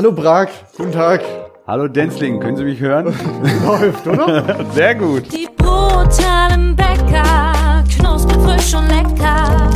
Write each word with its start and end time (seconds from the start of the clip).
Hallo 0.00 0.14
Prag, 0.14 0.48
guten 0.78 0.92
Tag. 0.92 1.22
Hallo 1.66 1.86
Denzling, 1.86 2.40
können 2.40 2.56
Sie 2.56 2.64
mich 2.64 2.80
hören? 2.80 3.04
Läuft, 3.66 4.06
oder? 4.06 4.64
Sehr 4.72 4.94
gut. 4.94 5.30
Die 5.30 5.46
brutalen 5.58 6.74
Bäcker, 6.74 7.84
knusprig, 7.86 8.38
frisch 8.38 8.74
und 8.74 8.88
lecker. 8.88 9.70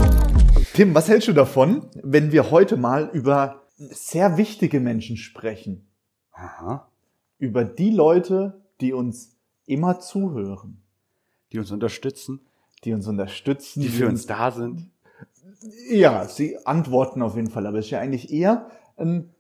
Tim, 0.73 0.95
was 0.95 1.11
hältst 1.11 1.29
du 1.29 1.35
davon, 1.35 1.91
wenn 2.03 2.33
wir 2.33 2.51
heute 2.51 2.79
mal 2.79 3.11
über 3.13 3.65
sehr 3.77 4.39
wichtige 4.39 4.81
Menschen 4.81 5.19
sprechen? 5.19 5.87
Aha. 6.33 6.89
Über 7.37 7.67
die 7.67 7.91
Leute, 7.91 8.63
die 8.81 8.95
uns 8.95 9.37
immer 9.67 10.01
zuhören, 10.01 10.81
Die 11.53 11.59
uns 11.59 11.71
unterstützen, 11.71 12.41
die 12.85 12.95
uns 12.95 13.07
unterstützen, 13.07 13.83
die 13.83 13.91
für 13.91 14.09
uns 14.09 14.25
da 14.25 14.53
sind. 14.53 14.89
Ja, 15.91 16.27
sie 16.27 16.57
antworten 16.65 17.21
auf 17.21 17.37
jeden 17.37 17.51
Fall, 17.51 17.67
aber 17.67 17.77
es 17.81 17.85
ist 17.85 17.91
ja 17.91 18.01
eigentlich 18.01 18.33
eher 18.33 18.71
ein, 18.97 19.35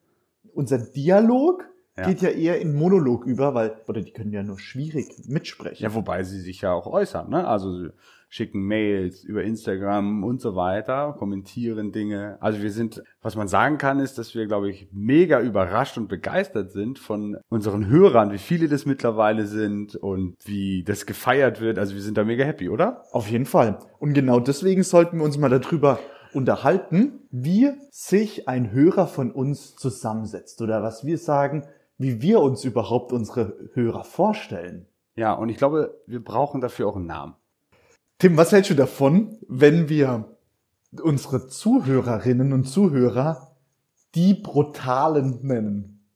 unser 0.54 0.78
Dialog 0.78 1.64
Ja. 1.96 2.06
geht 2.08 2.22
ja 2.22 2.30
eher 2.30 2.60
in 2.60 2.74
Monolog 2.74 3.24
über, 3.24 3.54
weil, 3.54 3.76
oder 3.86 4.00
die 4.00 4.12
können 4.12 4.32
ja 4.32 4.42
nur 4.42 4.58
schwierig 4.58 5.06
mitsprechen. 5.28 5.82
Ja, 5.82 5.94
wobei 5.94 6.24
sie 6.24 6.40
sich 6.40 6.60
ja 6.60 6.72
auch 6.72 6.86
äußern, 6.86 7.30
ne? 7.30 7.46
Also 7.46 7.76
sie 7.78 7.90
schicken 8.28 8.62
Mails 8.66 9.22
über 9.22 9.44
Instagram 9.44 10.24
und 10.24 10.40
so 10.40 10.56
weiter, 10.56 11.14
kommentieren 11.16 11.92
Dinge. 11.92 12.36
Also 12.40 12.62
wir 12.62 12.72
sind, 12.72 13.00
was 13.22 13.36
man 13.36 13.46
sagen 13.46 13.78
kann, 13.78 14.00
ist, 14.00 14.18
dass 14.18 14.34
wir, 14.34 14.46
glaube 14.48 14.70
ich, 14.70 14.88
mega 14.90 15.40
überrascht 15.40 15.96
und 15.98 16.08
begeistert 16.08 16.72
sind 16.72 16.98
von 16.98 17.36
unseren 17.48 17.86
Hörern, 17.86 18.32
wie 18.32 18.38
viele 18.38 18.66
das 18.66 18.86
mittlerweile 18.86 19.46
sind 19.46 19.94
und 19.94 20.34
wie 20.44 20.82
das 20.82 21.06
gefeiert 21.06 21.60
wird. 21.60 21.78
Also 21.78 21.94
wir 21.94 22.02
sind 22.02 22.18
da 22.18 22.24
mega 22.24 22.44
happy, 22.44 22.68
oder? 22.68 23.04
Auf 23.12 23.30
jeden 23.30 23.46
Fall. 23.46 23.78
Und 24.00 24.14
genau 24.14 24.40
deswegen 24.40 24.82
sollten 24.82 25.18
wir 25.18 25.24
uns 25.24 25.38
mal 25.38 25.48
darüber 25.48 26.00
unterhalten, 26.34 27.20
wie 27.30 27.72
sich 27.90 28.48
ein 28.48 28.70
Hörer 28.70 29.06
von 29.06 29.30
uns 29.30 29.76
zusammensetzt 29.76 30.60
oder 30.62 30.82
was 30.82 31.04
wir 31.04 31.18
sagen, 31.18 31.66
wie 31.98 32.20
wir 32.20 32.40
uns 32.40 32.64
überhaupt 32.64 33.12
unsere 33.12 33.70
Hörer 33.74 34.04
vorstellen. 34.04 34.86
Ja, 35.16 35.32
und 35.32 35.48
ich 35.48 35.56
glaube, 35.56 36.00
wir 36.06 36.22
brauchen 36.22 36.60
dafür 36.60 36.88
auch 36.88 36.96
einen 36.96 37.06
Namen. 37.06 37.34
Tim, 38.18 38.36
was 38.36 38.52
hältst 38.52 38.70
du 38.70 38.74
davon, 38.74 39.38
wenn 39.48 39.88
wir 39.88 40.36
unsere 41.02 41.48
Zuhörerinnen 41.48 42.52
und 42.52 42.64
Zuhörer 42.64 43.56
die 44.14 44.34
Brutalen 44.34 45.40
nennen? 45.42 46.08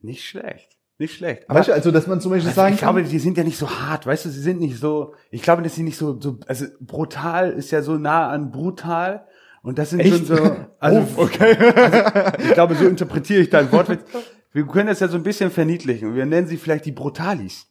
Nicht 0.00 0.24
schlecht. 0.24 0.79
Nicht 1.00 1.14
schlecht. 1.14 1.44
Weißt 1.48 1.70
du, 1.70 1.72
also, 1.72 1.90
dass 1.90 2.06
man 2.06 2.20
zum 2.20 2.30
Beispiel 2.30 2.48
Also 2.50 2.60
sagen 2.60 2.74
ich 2.74 2.80
glaube, 2.80 3.00
kann, 3.00 3.10
die 3.10 3.18
sind 3.18 3.38
ja 3.38 3.42
nicht 3.42 3.56
so 3.56 3.68
hart, 3.70 4.06
weißt 4.06 4.26
du, 4.26 4.28
sie 4.28 4.40
sind 4.40 4.60
nicht 4.60 4.78
so, 4.78 5.14
ich 5.30 5.40
glaube, 5.40 5.62
dass 5.62 5.74
sie 5.74 5.82
nicht 5.82 5.96
so, 5.96 6.20
so 6.20 6.36
also 6.46 6.66
brutal 6.80 7.50
ist 7.52 7.70
ja 7.70 7.80
so 7.80 7.96
nah 7.96 8.28
an 8.28 8.50
brutal 8.50 9.24
und 9.62 9.78
das 9.78 9.90
sind 9.90 10.00
Echt? 10.00 10.10
schon 10.14 10.24
so, 10.26 10.56
also, 10.78 11.06
Oh, 11.16 11.22
okay. 11.22 11.56
also 11.74 12.32
ich 12.44 12.52
glaube, 12.52 12.74
so 12.74 12.86
interpretiere 12.86 13.40
ich 13.40 13.48
dein 13.48 13.72
Wortwitz. 13.72 14.02
Wir 14.52 14.66
können 14.66 14.88
das 14.88 15.00
ja 15.00 15.08
so 15.08 15.16
ein 15.16 15.22
bisschen 15.22 15.50
verniedlichen 15.50 16.08
und 16.08 16.16
wir 16.16 16.26
nennen 16.26 16.46
sie 16.46 16.58
vielleicht 16.58 16.84
die 16.84 16.92
Brutalis. 16.92 17.66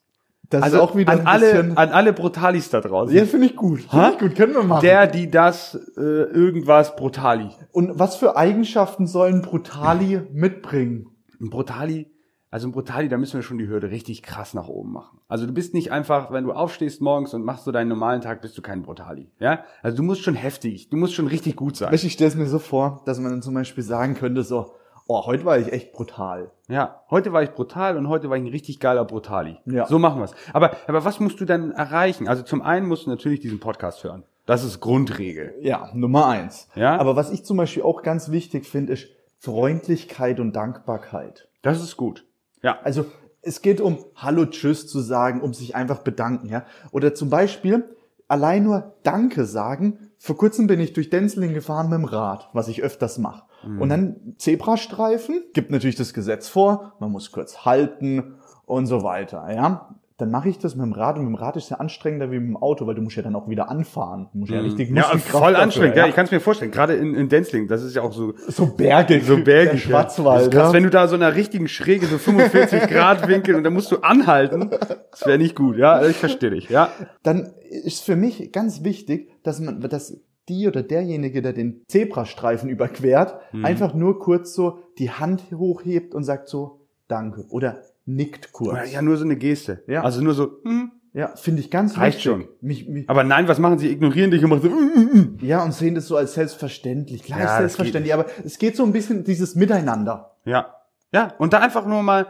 das 0.50 0.64
Also 0.64 0.78
ist 0.78 0.82
auch 0.82 0.96
wieder 0.96 1.12
an 1.12 1.28
alle, 1.28 1.74
an 1.76 1.90
alle 1.90 2.14
Brutalis 2.14 2.72
da 2.72 2.82
draußen. 2.82 3.16
ja, 3.16 3.26
finde 3.26 3.46
ich 3.46 3.56
gut. 3.56 3.82
Finde 3.82 3.96
Ha? 3.96 4.10
ich 4.14 4.18
gut, 4.18 4.36
können 4.36 4.56
wir 4.56 4.64
machen. 4.64 4.82
Der, 4.82 5.06
die 5.06 5.30
das, 5.30 5.76
äh, 5.98 6.02
irgendwas 6.02 6.96
Brutali. 6.96 7.50
und 7.74 8.00
was 8.00 8.16
für 8.16 8.36
Eigenschaften 8.38 9.06
sollen 9.06 9.44
Brutali 9.44 10.20
mitbringen? 10.34 11.06
Ein 11.40 11.52
Brutali, 11.52 12.10
also 12.52 12.68
ein 12.68 12.72
Brutali, 12.72 13.10
da 13.10 13.18
müssen 13.18 13.36
wir 13.36 13.44
schon 13.44 13.60
die 13.60 13.68
Hürde 13.68 13.92
richtig 13.92 14.24
krass 14.24 14.54
nach 14.54 14.68
oben 14.68 14.92
machen. 14.92 15.20
Also 15.28 15.46
du 15.46 15.54
bist 15.54 15.74
nicht 15.76 15.92
einfach, 15.92 16.32
wenn 16.32 16.44
du 16.44 16.52
aufstehst 16.52 17.00
morgens 17.00 17.34
und 17.34 17.44
machst 17.44 17.66
so 17.66 17.72
deinen 17.72 17.90
normalen 17.90 18.22
Tag, 18.22 18.42
bist 18.42 18.58
du 18.58 18.62
kein 18.64 18.82
Brutali. 18.82 19.30
Ja? 19.40 19.64
Also 19.84 19.98
du 19.98 20.04
musst 20.04 20.24
schon 20.24 20.36
heftig, 20.36 20.90
du 20.90 20.98
musst 20.98 21.14
schon 21.14 21.28
richtig 21.28 21.56
gut 21.56 21.76
sein. 21.76 21.94
Ich 21.94 22.12
stelle 22.12 22.30
es 22.30 22.36
mir 22.36 22.48
so 22.48 22.58
vor, 22.58 23.02
dass 23.06 23.20
man 23.20 23.32
dann 23.32 23.42
zum 23.44 23.54
Beispiel 23.54 23.84
sagen 23.84 24.16
könnte 24.16 24.42
so, 24.44 24.74
oh, 25.08 25.26
heute 25.26 25.46
war 25.46 25.60
ich 25.60 25.72
echt 25.72 25.92
brutal. 25.92 26.52
Ja, 26.68 27.02
heute 27.10 27.34
war 27.34 27.44
ich 27.44 27.52
brutal 27.52 27.98
und 27.98 28.08
heute 28.08 28.30
war 28.30 28.38
ich 28.38 28.44
ein 28.44 28.50
richtig 28.50 28.80
geiler 28.80 29.06
Brutali. 29.06 29.58
Ja. 29.66 29.86
So 29.86 30.00
machen 30.00 30.20
wir's. 30.20 30.34
Aber, 30.54 30.72
aber 30.88 31.06
was 31.06 31.20
musst 31.20 31.40
du 31.40 31.46
dann 31.46 31.72
erreichen? 31.72 32.28
Also 32.28 32.44
zum 32.44 32.62
einen 32.62 32.88
musst 32.88 33.06
du 33.06 33.10
natürlich 33.10 33.42
diesen 33.42 33.60
Podcast 33.60 34.04
hören. 34.04 34.24
Das 34.46 34.64
ist 34.64 34.80
Grundregel. 34.80 35.54
Ja, 35.62 35.92
Nummer 35.94 36.28
eins. 36.28 36.68
Ja. 36.74 36.98
Aber 36.98 37.16
was 37.16 37.32
ich 37.32 37.46
zum 37.46 37.58
Beispiel 37.58 37.84
auch 37.84 38.02
ganz 38.02 38.32
wichtig 38.32 38.66
finde, 38.66 38.94
ist 38.94 39.08
Freundlichkeit 39.38 40.40
und 40.40 40.56
Dankbarkeit. 40.56 41.48
Das 41.62 41.82
ist 41.84 41.98
gut. 41.98 42.26
Ja. 42.62 42.80
Also 42.84 43.06
es 43.42 43.62
geht 43.62 43.82
um 43.82 44.06
Hallo, 44.16 44.46
Tschüss 44.46 44.88
zu 44.88 45.00
sagen, 45.00 45.42
um 45.42 45.54
sich 45.54 45.76
einfach 45.76 46.00
bedanken, 46.00 46.50
ja. 46.50 46.66
Oder 46.92 47.14
zum 47.14 47.30
Beispiel 47.30 47.84
allein 48.28 48.64
nur 48.64 48.96
Danke 49.04 49.46
sagen. 49.46 50.12
Vor 50.18 50.38
kurzem 50.38 50.68
bin 50.68 50.80
ich 50.80 50.94
durch 50.94 51.10
Denzling 51.10 51.54
gefahren 51.54 51.90
mit 51.90 52.00
dem 52.00 52.06
Rad, 52.06 52.50
was 52.54 52.68
ich 52.68 52.84
öfters 52.84 53.18
mache. 53.18 53.44
Mhm. 53.66 53.82
Und 53.82 53.90
dann 53.90 54.36
Zebrastreifen, 54.38 55.44
gibt 55.54 55.72
natürlich 55.72 55.96
das 55.96 56.14
Gesetz 56.14 56.48
vor, 56.48 56.94
man 57.00 57.12
muss 57.12 57.32
kurz 57.32 57.66
halten 57.66 58.36
und 58.66 58.86
so 58.86 59.04
weiter, 59.04 59.52
ja. 59.52 59.96
Dann 60.20 60.30
mache 60.32 60.50
ich 60.50 60.58
das 60.60 60.76
mit 60.76 60.86
dem 60.86 60.92
Rad 60.94 61.18
und 61.18 61.24
mit 61.26 61.30
dem 61.34 61.36
Rad 61.36 61.56
ist 61.56 61.70
ja 61.70 61.78
anstrengender 61.78 62.30
wie 62.30 62.40
mit 62.40 62.50
dem 62.50 62.58
Auto, 62.58 62.86
weil 62.86 62.94
du 62.96 63.02
musst 63.02 63.16
ja 63.16 63.24
dann 63.24 63.36
auch 63.36 63.48
wieder 63.50 63.70
anfahren. 63.70 64.28
Du 64.34 64.40
musst 64.40 64.52
ja 64.52 64.60
richtig 64.60 64.90
Mhm. 64.92 64.98
Ja, 64.98 65.04
Muskelkraft 65.04 65.44
voll 65.44 65.56
anstrengend. 65.56 65.96
Ja, 65.96 66.08
ich 66.08 66.14
kann 66.16 66.26
es 66.26 66.32
mir 66.32 66.40
vorstellen. 66.40 66.72
Gerade 66.72 66.94
in, 66.96 67.16
in 67.16 67.30
Denzling, 67.30 67.68
das 67.68 67.84
ist 67.84 67.96
ja 67.96 68.02
auch 68.02 68.12
so, 68.14 68.34
so 68.48 68.68
bergig, 68.68 69.24
so 69.26 69.36
bergig. 69.38 69.46
der 69.48 69.74
ja. 69.74 69.78
Schwarzwald. 69.78 70.38
Das 70.40 70.48
ist 70.48 70.52
krass, 70.52 70.68
ja. 70.70 70.74
wenn 70.74 70.84
du 70.84 70.90
da 70.90 71.08
so 71.08 71.16
einer 71.16 71.36
richtigen 71.36 71.68
Schräge, 71.68 72.06
so 72.06 72.18
45 72.18 72.82
Grad 72.90 73.28
Winkel 73.28 73.56
und 73.56 73.64
da 73.64 73.70
musst 73.70 73.92
du 73.92 73.98
anhalten. 74.02 74.70
Das 75.12 75.26
wäre 75.26 75.38
nicht 75.38 75.56
gut. 75.56 75.78
Ja, 75.78 76.06
ich 76.06 76.18
verstehe 76.18 76.52
dich. 76.52 76.70
Ja. 76.70 76.90
dann 77.24 77.54
ist 77.84 78.04
für 78.04 78.16
mich 78.16 78.52
ganz 78.52 78.84
wichtig, 78.84 79.32
dass 79.44 79.60
man, 79.60 79.80
dass 79.80 80.18
die 80.50 80.68
oder 80.68 80.82
derjenige, 80.82 81.42
der 81.44 81.54
den 81.54 81.84
Zebrastreifen 81.88 82.70
überquert, 82.70 83.36
Mhm. 83.54 83.64
einfach 83.66 83.94
nur 83.94 84.20
kurz 84.20 84.54
so 84.54 84.80
die 84.98 85.12
Hand 85.12 85.44
hochhebt 85.56 86.14
und 86.16 86.24
sagt 86.24 86.50
so 86.50 86.88
Danke 87.08 87.46
oder 87.50 87.82
nickt 88.16 88.52
kurz. 88.52 88.92
Ja, 88.92 89.02
nur 89.02 89.18
so 89.18 89.24
eine 89.24 89.36
Geste. 89.36 89.84
Ja. 89.88 90.04
Also 90.04 90.22
nur 90.22 90.34
so, 90.34 90.60
hm. 90.64 90.92
Ja, 91.12 91.36
finde 91.36 91.62
ich 91.62 91.72
ganz 91.72 91.98
Reicht 91.98 92.18
wichtig. 92.20 92.24
schon. 92.32 92.48
Mich, 92.62 92.88
mich, 92.88 93.10
Aber 93.10 93.24
nein, 93.24 93.48
was 93.48 93.58
machen 93.58 93.80
sie? 93.80 93.90
Ignorieren 93.90 94.30
dich 94.30 94.44
und 94.44 94.50
machen 94.52 94.62
so, 94.62 94.70
mm, 94.70 95.18
mm, 95.18 95.38
ja, 95.42 95.64
und 95.64 95.74
sehen 95.74 95.96
das 95.96 96.06
so 96.06 96.16
als 96.16 96.36
selbstverständlich. 96.36 97.24
Klar, 97.24 97.40
Ja, 97.40 97.58
selbstverständlich, 97.58 98.14
aber 98.14 98.28
es 98.46 98.60
geht 98.60 98.76
so 98.76 98.84
ein 98.84 98.92
bisschen 98.92 99.24
dieses 99.24 99.56
Miteinander. 99.56 100.36
Ja. 100.46 100.76
Ja, 101.12 101.34
und 101.40 101.54
da 101.54 101.60
einfach 101.60 101.88
nur 101.88 102.04
mal 102.04 102.28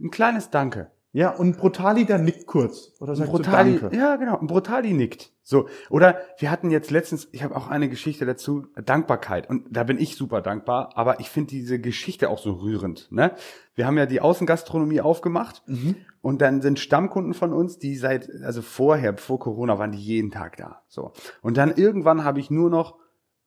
ein 0.00 0.10
kleines 0.10 0.48
Danke. 0.48 0.90
Ja, 1.14 1.30
und 1.30 1.56
Brutali, 1.56 2.04
der 2.04 2.18
nickt 2.18 2.44
kurz. 2.46 2.92
Oder 3.00 3.14
sagt 3.14 3.30
Brutali, 3.30 3.74
so 3.74 3.78
Danke. 3.82 3.96
ja 3.96 4.16
genau, 4.16 4.36
ein 4.36 4.48
Brutali 4.48 4.92
nickt. 4.92 5.30
So, 5.44 5.68
oder 5.88 6.16
wir 6.38 6.50
hatten 6.50 6.70
jetzt 6.72 6.90
letztens, 6.90 7.28
ich 7.30 7.44
habe 7.44 7.54
auch 7.54 7.68
eine 7.68 7.88
Geschichte 7.88 8.26
dazu, 8.26 8.66
Dankbarkeit 8.84 9.48
und 9.48 9.64
da 9.70 9.84
bin 9.84 9.98
ich 10.00 10.16
super 10.16 10.40
dankbar, 10.40 10.90
aber 10.96 11.20
ich 11.20 11.28
finde 11.30 11.50
diese 11.50 11.78
Geschichte 11.78 12.30
auch 12.30 12.38
so 12.38 12.52
rührend, 12.54 13.12
ne? 13.12 13.32
Wir 13.76 13.86
haben 13.86 13.96
ja 13.98 14.06
die 14.06 14.20
Außengastronomie 14.20 15.02
aufgemacht 15.02 15.62
Mhm. 15.66 15.96
und 16.20 16.40
dann 16.42 16.62
sind 16.62 16.78
Stammkunden 16.80 17.34
von 17.34 17.52
uns, 17.52 17.78
die 17.78 17.94
seit 17.94 18.28
also 18.42 18.60
vorher, 18.62 19.12
bevor 19.12 19.38
Corona 19.38 19.78
waren 19.78 19.92
die 19.92 19.98
jeden 19.98 20.30
Tag 20.32 20.56
da, 20.56 20.82
so. 20.88 21.12
Und 21.42 21.58
dann 21.58 21.76
irgendwann 21.76 22.24
habe 22.24 22.40
ich 22.40 22.50
nur 22.50 22.70
noch 22.70 22.96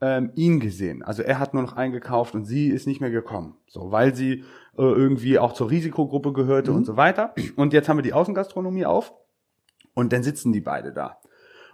ähm, 0.02 0.32
ihn 0.36 0.60
gesehen. 0.60 1.04
Also 1.04 1.24
er 1.24 1.40
hat 1.40 1.54
nur 1.54 1.64
noch 1.64 1.76
eingekauft 1.76 2.36
und 2.36 2.46
sie 2.46 2.70
ist 2.70 2.88
nicht 2.88 3.02
mehr 3.02 3.10
gekommen. 3.10 3.56
So, 3.68 3.92
weil 3.92 4.16
sie 4.16 4.44
äh, 4.78 4.84
irgendwie 4.84 5.40
auch 5.40 5.54
zur 5.54 5.70
Risikogruppe 5.70 6.34
gehörte 6.34 6.72
und 6.72 6.86
so 6.86 6.98
weiter. 6.98 7.34
Und 7.56 7.74
jetzt 7.74 7.90
haben 7.90 7.98
wir 7.98 8.04
die 8.04 8.14
Außengastronomie 8.14 8.86
auf 8.86 9.14
und 9.94 10.14
dann 10.14 10.24
sitzen 10.24 10.54
die 10.54 10.62
beide 10.62 10.94
da. 10.94 11.18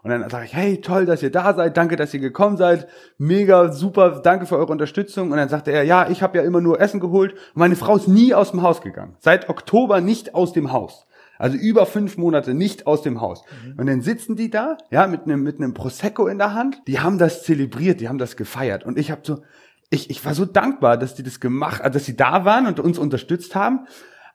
Und 0.03 0.09
dann 0.09 0.29
sage 0.29 0.45
ich, 0.45 0.53
hey, 0.53 0.81
toll, 0.81 1.05
dass 1.05 1.23
ihr 1.23 1.31
da 1.31 1.53
seid, 1.53 1.77
danke, 1.77 1.95
dass 1.95 2.13
ihr 2.13 2.19
gekommen 2.19 2.57
seid, 2.57 2.87
mega, 3.17 3.71
super, 3.71 4.19
danke 4.21 4.45
für 4.45 4.57
eure 4.57 4.71
Unterstützung. 4.71 5.31
Und 5.31 5.37
dann 5.37 5.47
sagte 5.47 5.71
er, 5.71 5.83
ja, 5.83 6.09
ich 6.09 6.21
habe 6.21 6.37
ja 6.37 6.43
immer 6.43 6.59
nur 6.59 6.81
Essen 6.81 6.99
geholt 6.99 7.33
und 7.33 7.55
meine 7.55 7.77
Frau 7.77 7.95
ist 7.95 8.09
nie 8.09 8.33
aus 8.33 8.51
dem 8.51 8.61
Haus 8.61 8.81
gegangen. 8.81 9.15
Seit 9.19 9.47
Oktober 9.47 10.01
nicht 10.01 10.35
aus 10.35 10.51
dem 10.51 10.73
Haus. 10.73 11.07
Also 11.43 11.57
über 11.57 11.85
fünf 11.85 12.17
Monate 12.17 12.53
nicht 12.53 12.87
aus 12.87 13.01
dem 13.01 13.19
Haus. 13.19 13.43
Und 13.75 13.87
dann 13.87 14.01
sitzen 14.01 14.37
die 14.37 14.49
da, 14.49 14.77
ja, 14.91 15.07
mit 15.07 15.23
einem 15.25 15.43
mit 15.43 15.57
einem 15.57 15.73
Prosecco 15.73 16.27
in 16.27 16.37
der 16.37 16.53
Hand. 16.53 16.81
Die 16.87 17.01
haben 17.01 17.17
das 17.17 17.43
zelebriert, 17.43 17.99
die 17.99 18.07
haben 18.07 18.17
das 18.17 18.37
gefeiert. 18.37 18.85
Und 18.85 18.97
ich 18.97 19.11
habe 19.11 19.23
so, 19.25 19.41
ich, 19.89 20.09
ich 20.09 20.23
war 20.23 20.35
so 20.35 20.45
dankbar, 20.45 20.95
dass 20.97 21.15
die 21.15 21.23
das 21.23 21.41
gemacht, 21.41 21.81
äh, 21.83 21.91
dass 21.91 22.05
sie 22.05 22.15
da 22.15 22.45
waren 22.45 22.65
und 22.65 22.79
uns 22.79 22.97
unterstützt 22.97 23.55
haben. 23.55 23.81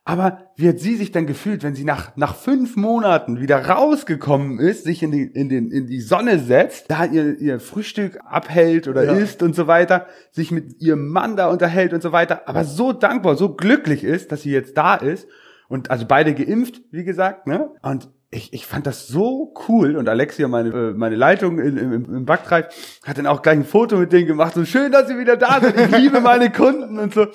Aber 0.04 0.50
wie 0.56 0.68
hat 0.68 0.80
sie 0.80 0.96
sich 0.96 1.10
dann 1.10 1.26
gefühlt, 1.26 1.62
wenn 1.62 1.74
sie 1.74 1.84
nach, 1.84 2.14
nach 2.16 2.36
fünf 2.36 2.76
Monaten 2.76 3.40
wieder 3.40 3.66
rausgekommen 3.66 4.58
ist, 4.58 4.84
sich 4.84 5.02
in 5.02 5.10
die, 5.10 5.22
in 5.22 5.48
den, 5.48 5.70
in 5.70 5.86
die 5.86 6.02
Sonne 6.02 6.38
setzt, 6.38 6.90
da 6.90 7.06
ihr, 7.06 7.38
ihr 7.40 7.58
Frühstück 7.58 8.18
abhält 8.22 8.86
oder 8.86 9.04
Ja. 9.04 9.12
isst 9.14 9.42
und 9.42 9.54
so 9.54 9.66
weiter, 9.66 10.06
sich 10.30 10.50
mit 10.50 10.82
ihrem 10.82 11.08
Mann 11.08 11.36
da 11.36 11.48
unterhält 11.48 11.94
und 11.94 12.02
so 12.02 12.12
weiter, 12.12 12.42
aber 12.46 12.64
so 12.64 12.92
dankbar, 12.92 13.36
so 13.36 13.54
glücklich 13.54 14.04
ist, 14.04 14.30
dass 14.30 14.42
sie 14.42 14.50
jetzt 14.50 14.76
da 14.76 14.94
ist 14.94 15.26
und 15.68 15.90
also 15.90 16.06
beide 16.06 16.34
geimpft, 16.34 16.82
wie 16.90 17.04
gesagt, 17.04 17.46
ne? 17.46 17.70
Und 17.82 18.10
ich, 18.30 18.52
ich 18.52 18.66
fand 18.66 18.86
das 18.86 19.06
so 19.06 19.54
cool 19.68 19.96
und 19.96 20.08
Alexia, 20.08 20.48
meine, 20.48 20.68
äh, 20.70 20.92
meine 20.92 21.16
Leitung 21.16 21.58
in, 21.58 21.76
im, 21.76 21.92
im 21.92 22.24
Backtreib, 22.26 22.70
hat 23.04 23.16
dann 23.16 23.26
auch 23.26 23.40
gleich 23.40 23.58
ein 23.58 23.64
Foto 23.64 23.96
mit 23.96 24.12
denen 24.12 24.26
gemacht, 24.26 24.54
so 24.54 24.64
schön, 24.64 24.92
dass 24.92 25.08
sie 25.08 25.18
wieder 25.18 25.36
da 25.36 25.60
sind, 25.60 25.78
ich 25.78 25.96
liebe 25.96 26.20
meine 26.20 26.50
Kunden 26.52 26.98
und 26.98 27.14
so. 27.14 27.26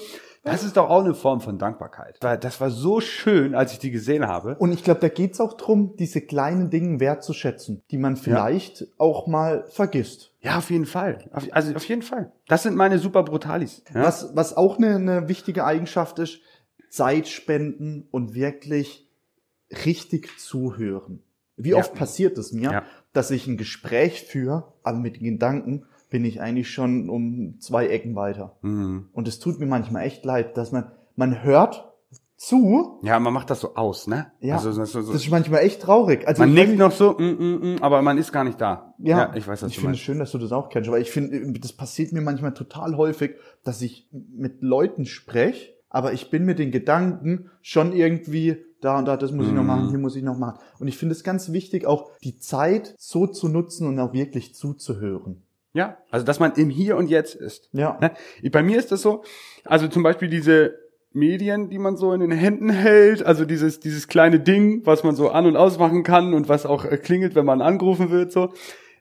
Das 0.45 0.61
ist 0.61 0.75
doch 0.75 0.89
auch 0.89 1.05
eine 1.05 1.13
Form 1.13 1.39
von 1.39 1.57
Dankbarkeit. 1.57 2.17
Weil 2.19 2.37
Das 2.37 2.59
war 2.59 2.69
so 2.69 2.99
schön, 2.99 3.55
als 3.55 3.71
ich 3.71 3.79
die 3.79 3.91
gesehen 3.91 4.27
habe. 4.27 4.57
Und 4.59 4.73
ich 4.73 4.83
glaube, 4.83 4.99
da 4.99 5.07
geht's 5.07 5.39
auch 5.39 5.53
drum, 5.53 5.95
diese 5.97 6.19
kleinen 6.19 6.69
Dinge 6.69 6.99
wertzuschätzen, 6.99 7.81
die 7.91 7.97
man 7.97 8.17
vielleicht 8.17 8.85
auch 8.97 9.25
mal 9.25 9.65
vergisst. 9.69 10.33
Ja, 10.41 10.57
auf 10.57 10.69
jeden 10.69 10.85
Fall. 10.85 11.19
Auf, 11.31 11.45
also 11.51 11.73
auf 11.73 11.85
jeden 11.85 12.01
Fall. 12.01 12.33
Das 12.49 12.63
sind 12.63 12.75
meine 12.75 12.99
super 12.99 13.23
Brutalis. 13.23 13.83
Ja? 13.93 14.03
Was, 14.03 14.35
was 14.35 14.57
auch 14.57 14.77
eine, 14.77 14.95
eine 14.95 15.29
wichtige 15.29 15.63
Eigenschaft 15.63 16.19
ist, 16.19 16.41
Zeit 16.93 17.27
spenden 17.27 18.07
und 18.11 18.35
wirklich 18.35 19.09
richtig 19.85 20.29
zuhören. 20.39 21.23
Wie 21.57 21.69
Ja. 21.69 21.77
oft 21.77 21.95
passiert 21.95 22.37
es 22.37 22.51
mir, 22.53 22.71
Ja. 22.71 22.83
dass 23.13 23.31
ich 23.31 23.47
ein 23.47 23.57
Gespräch 23.57 24.23
führe, 24.23 24.73
aber 24.83 24.99
mit 24.99 25.15
den 25.17 25.23
Gedanken 25.23 25.85
bin 26.11 26.23
ich 26.23 26.39
eigentlich 26.39 26.69
schon 26.69 27.09
um 27.09 27.59
zwei 27.59 27.87
Ecken 27.87 28.15
weiter. 28.15 28.57
Mhm. 28.61 29.09
Und 29.11 29.27
es 29.27 29.39
tut 29.39 29.59
mir 29.59 29.65
manchmal 29.65 30.05
echt 30.05 30.23
leid, 30.23 30.55
dass 30.55 30.71
man, 30.71 30.91
man 31.15 31.41
hört 31.43 31.91
zu, 32.37 32.99
Ja, 33.01 33.19
man 33.19 33.33
macht 33.33 33.49
das 33.49 33.61
so 33.61 33.73
aus, 33.73 34.05
ne? 34.05 34.31
ja, 34.39 34.55
Also, 34.55 34.71
so, 34.71 34.85
so, 34.85 35.01
so. 35.01 35.13
das 35.13 35.23
ist 35.23 35.31
manchmal 35.31 35.61
echt 35.61 35.81
traurig. 35.81 36.27
Also 36.27 36.43
man 36.43 36.53
weiß- 36.55 36.75
noch 36.75 36.91
so, 36.91 37.13
mm, 37.17 37.23
mm, 37.23 37.75
mm, 37.75 37.77
aber 37.81 38.03
man 38.03 38.19
ist 38.19 38.31
gar 38.31 38.43
nicht 38.43 38.61
da. 38.61 38.93
Ja, 38.99 39.33
ich 39.35 39.47
weiß, 39.47 39.63
was 39.63 39.71
ich 39.71 39.79
finde 39.79 39.93
es 39.93 39.99
schön, 39.99 40.19
dass 40.19 40.31
du 40.31 40.37
das 40.37 40.51
auch 40.51 40.69
kennst, 40.69 40.87
aber 40.89 40.99
ich 40.99 41.09
finde, 41.09 41.59
das 41.59 41.73
passiert 41.73 42.11
mir 42.11 42.21
manchmal 42.21 42.53
total 42.53 42.97
häufig, 42.97 43.31
dass 43.63 43.81
ich 43.81 44.07
mit 44.11 44.61
Leuten 44.61 45.05
spreche, 45.05 45.73
aber 45.93 46.11
ich 46.11 46.29
bin 46.29 46.43
mit 46.43 46.59
den 46.59 46.71
Gedanken 46.71 47.49
schon 47.61 47.93
irgendwie 47.93 48.57
da 48.81 48.99
und 48.99 49.05
da, 49.05 49.15
das 49.15 49.31
muss 49.31 49.47
ich 49.47 49.53
noch 49.53 49.61
Mhm. 49.61 49.67
machen, 49.67 49.89
hier 49.91 49.99
muss 49.99 50.17
ich 50.17 50.23
noch 50.23 50.37
machen. 50.37 50.59
Und 50.79 50.89
ich 50.89 50.97
finde 50.97 51.13
es 51.13 51.23
ganz 51.23 51.53
wichtig, 51.53 51.85
auch 51.85 52.11
die 52.21 52.37
Zeit 52.37 52.93
so 52.97 53.27
zu 53.27 53.47
nutzen 53.47 53.87
und 53.87 53.97
auch 53.99 54.11
wirklich 54.11 54.53
zuzuhören. 54.53 55.43
Ja, 55.73 55.97
also 56.11 56.25
dass 56.25 56.39
man 56.39 56.51
im 56.55 56.69
Hier 56.69 56.97
und 56.97 57.09
Jetzt 57.09 57.35
ist. 57.35 57.69
Ja. 57.71 57.97
Ne? 58.01 58.11
Bei 58.51 58.61
mir 58.61 58.77
ist 58.77 58.91
das 58.91 59.01
so, 59.01 59.23
also 59.63 59.87
zum 59.87 60.03
Beispiel 60.03 60.27
diese 60.29 60.75
Medien, 61.13 61.69
die 61.69 61.79
man 61.79 61.95
so 61.95 62.11
in 62.11 62.19
den 62.19 62.31
Händen 62.31 62.69
hält, 62.69 63.23
also 63.25 63.45
dieses, 63.45 63.79
dieses 63.79 64.07
kleine 64.07 64.39
Ding, 64.39 64.81
was 64.85 65.03
man 65.03 65.15
so 65.15 65.29
an- 65.29 65.45
und 65.45 65.55
ausmachen 65.55 66.03
kann 66.03 66.33
und 66.33 66.49
was 66.49 66.65
auch 66.65 66.85
äh, 66.85 66.97
klingelt, 66.97 67.35
wenn 67.35 67.45
man 67.45 67.61
angerufen 67.61 68.09
wird, 68.09 68.31
so, 68.31 68.51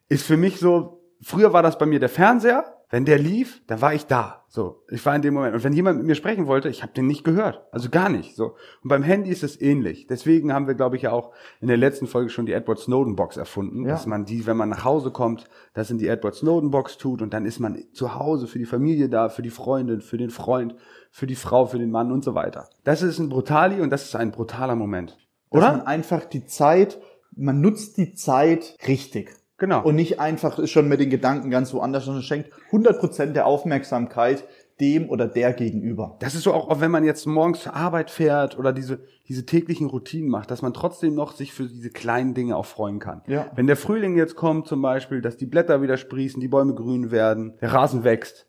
ist 0.09 0.25
für 0.25 0.37
mich 0.37 0.59
so, 0.61 1.01
früher 1.23 1.53
war 1.53 1.63
das 1.63 1.79
bei 1.79 1.87
mir 1.87 2.01
der 2.01 2.09
Fernseher, 2.11 2.65
wenn 2.93 3.07
der 3.07 3.19
lief, 3.19 3.63
dann 3.67 3.81
war 3.81 3.95
ich 3.95 4.05
da. 4.07 4.45
So, 4.49 4.83
ich 4.91 5.05
war 5.07 5.17
in 5.17 5.23
dem 5.23 5.33
Moment. 5.33 5.55
Und 5.55 5.65
wenn 5.65 5.73
jemand 5.73 5.97
mit 5.97 6.07
mir 6.07 6.15
sprechen 6.15 6.47
wollte, 6.47 6.69
ich 6.69 6.83
habe 6.83 6.93
den 6.93 7.07
nicht 7.07 7.25
gehört. 7.25 7.63
Also 7.73 7.89
gar 7.89 8.11
nicht. 8.11 8.37
So. 8.37 8.49
Und 8.83 8.89
beim 8.91 9.03
Handy 9.03 9.31
ist 9.31 9.43
es 9.43 9.59
ähnlich. 9.59 10.07
Deswegen 10.09 10.53
haben 10.53 10.67
wir, 10.67 10.75
glaube 10.75 10.97
ich, 10.97 11.03
ja 11.03 11.11
auch 11.11 11.33
in 11.63 11.69
der 11.69 11.79
letzten 11.79 12.07
Folge 12.07 12.29
schon 12.29 12.45
die 12.45 12.53
Edward 12.53 12.79
Snowden 12.79 13.17
Box 13.17 13.39
erfunden, 13.39 13.87
Ja. 13.87 13.93
dass 13.93 14.05
man 14.07 14.27
die, 14.27 14.47
wenn 14.47 14.59
man 14.59 14.69
nach 14.69 14.85
Hause 14.85 15.11
kommt, 15.11 15.47
das 15.73 15.91
in 15.91 15.97
die 15.97 16.07
Edward 16.07 16.35
Snowden 16.35 16.71
Box 16.71 16.99
tut 16.99 17.23
und 17.23 17.33
dann 17.33 17.47
ist 17.47 17.61
man 17.61 17.83
zu 17.95 18.15
Hause 18.15 18.47
für 18.47 18.59
die 18.59 18.67
Familie 18.67 19.09
da, 19.09 19.31
für 19.31 19.41
die 19.43 19.49
Freundin, 19.49 20.03
für 20.03 20.19
den 20.19 20.29
Freund, 20.29 20.75
für 21.11 21.27
die 21.27 21.35
Frau, 21.35 21.65
für 21.65 21.79
den 21.79 21.91
Mann 21.91 22.13
und 22.13 22.23
so 22.23 22.35
weiter. 22.35 22.69
Das 22.85 23.01
ist 23.01 23.19
ein 23.19 23.31
Brutali 23.31 23.81
und 23.81 23.89
das 23.89 24.05
ist 24.05 24.17
ein 24.17 24.33
brutaler 24.33 24.77
Moment. 24.77 25.17
Dass 25.51 25.63
Oder? 25.63 25.73
man 25.73 25.81
einfach 25.87 26.27
die 26.27 26.45
Zeit, 26.45 27.01
man 27.35 27.63
nutzt 27.63 27.97
die 27.97 28.13
Zeit 28.13 28.77
richtig. 28.87 29.35
Genau. 29.63 29.81
Und 29.85 29.95
nicht 29.95 30.19
einfach 30.19 30.59
ist 30.59 30.73
schon 30.73 30.89
mit 30.89 30.99
den 30.99 31.09
Gedanken 31.09 31.49
ganz 31.49 31.73
woanders, 31.73 32.07
sondern 32.07 32.25
schenkt 32.25 32.51
100% 32.73 33.27
der 33.27 33.47
Aufmerksamkeit 33.47 34.43
dem 34.81 35.09
oder 35.09 35.29
der 35.29 35.53
gegenüber. 35.53 36.17
Das 36.19 36.35
ist 36.35 36.43
so 36.43 36.53
auch, 36.53 36.69
auch 36.69 36.81
wenn 36.81 36.91
man 36.91 37.05
jetzt 37.05 37.29
morgens 37.29 37.63
zur 37.63 37.77
Arbeit 37.77 38.11
fährt 38.11 38.59
oder 38.59 38.73
diese, 38.73 39.05
diese 39.29 39.47
täglichen 39.47 39.87
Routinen 39.87 40.29
macht, 40.29 40.51
dass 40.51 40.63
man 40.63 40.75
trotzdem 40.75 41.15
noch 41.15 41.31
sich 41.31 41.53
für 41.53 41.69
diese 41.69 41.91
kleinen 41.91 42.35
Dinge 42.35 42.57
auch 42.57 42.67
freuen 42.67 42.99
kann. 42.99 43.23
Ja. 43.29 43.53
Wenn 43.55 43.69
der 43.69 43.77
Frühling 43.77 44.17
jetzt 44.17 44.35
kommt 44.35 44.67
zum 44.67 44.83
Beispiel, 44.83 45.21
dass 45.21 45.37
die 45.37 45.47
Blätter 45.47 45.81
wieder 45.81 45.97
sprießen, 45.97 46.41
die 46.41 46.49
Bäume 46.49 46.75
grün 46.75 47.13
werden, 47.13 47.55
der 47.61 47.73
Rasen 47.73 48.03
wächst. 48.03 48.49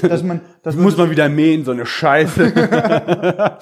Dass 0.00 0.22
man, 0.22 0.40
dass 0.62 0.76
Das 0.76 0.76
muss 0.76 0.96
man 0.96 1.10
wieder 1.10 1.28
mähen, 1.28 1.66
so 1.66 1.72
eine 1.72 1.84
Scheiße. 1.84 2.54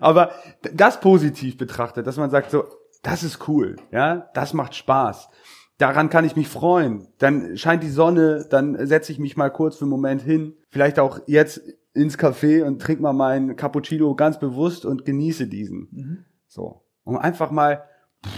Aber 0.00 0.30
das 0.72 1.00
positiv 1.00 1.58
betrachtet, 1.58 2.06
dass 2.06 2.16
man 2.16 2.30
sagt 2.30 2.50
so, 2.50 2.64
das 3.02 3.22
ist 3.22 3.46
cool, 3.46 3.76
ja, 3.92 4.30
das 4.32 4.54
macht 4.54 4.74
Spaß. 4.74 5.28
Daran 5.78 6.08
kann 6.08 6.24
ich 6.24 6.36
mich 6.36 6.48
freuen. 6.48 7.06
Dann 7.18 7.56
scheint 7.56 7.82
die 7.82 7.90
Sonne, 7.90 8.46
dann 8.48 8.86
setze 8.86 9.12
ich 9.12 9.18
mich 9.18 9.36
mal 9.36 9.50
kurz 9.50 9.76
für 9.76 9.84
einen 9.84 9.90
Moment 9.90 10.22
hin. 10.22 10.54
Vielleicht 10.70 10.98
auch 10.98 11.20
jetzt 11.26 11.60
ins 11.92 12.18
Café 12.18 12.62
und 12.64 12.80
trink 12.80 13.00
mal 13.00 13.12
meinen 13.12 13.56
Cappuccino 13.56 14.14
ganz 14.14 14.38
bewusst 14.38 14.86
und 14.86 15.04
genieße 15.04 15.46
diesen. 15.46 16.24
So. 16.46 16.82
Um 17.04 17.16
einfach 17.16 17.50
mal, 17.50 17.84
pff, 18.24 18.32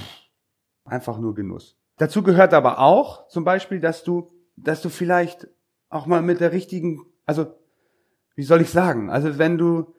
einfach 0.84 1.18
nur 1.18 1.34
Genuss. 1.34 1.76
Dazu 1.96 2.22
gehört 2.22 2.54
aber 2.54 2.78
auch 2.80 3.28
zum 3.28 3.44
Beispiel, 3.44 3.80
dass 3.80 4.04
du, 4.04 4.30
dass 4.56 4.82
du 4.82 4.88
vielleicht 4.88 5.48
auch 5.90 6.06
mal 6.06 6.22
mit 6.22 6.40
der 6.40 6.52
richtigen, 6.52 7.06
also 7.24 7.46
wie 8.34 8.44
soll 8.44 8.60
ich 8.60 8.70
sagen? 8.70 9.10
Also 9.10 9.38
wenn 9.38 9.58
du 9.58 9.94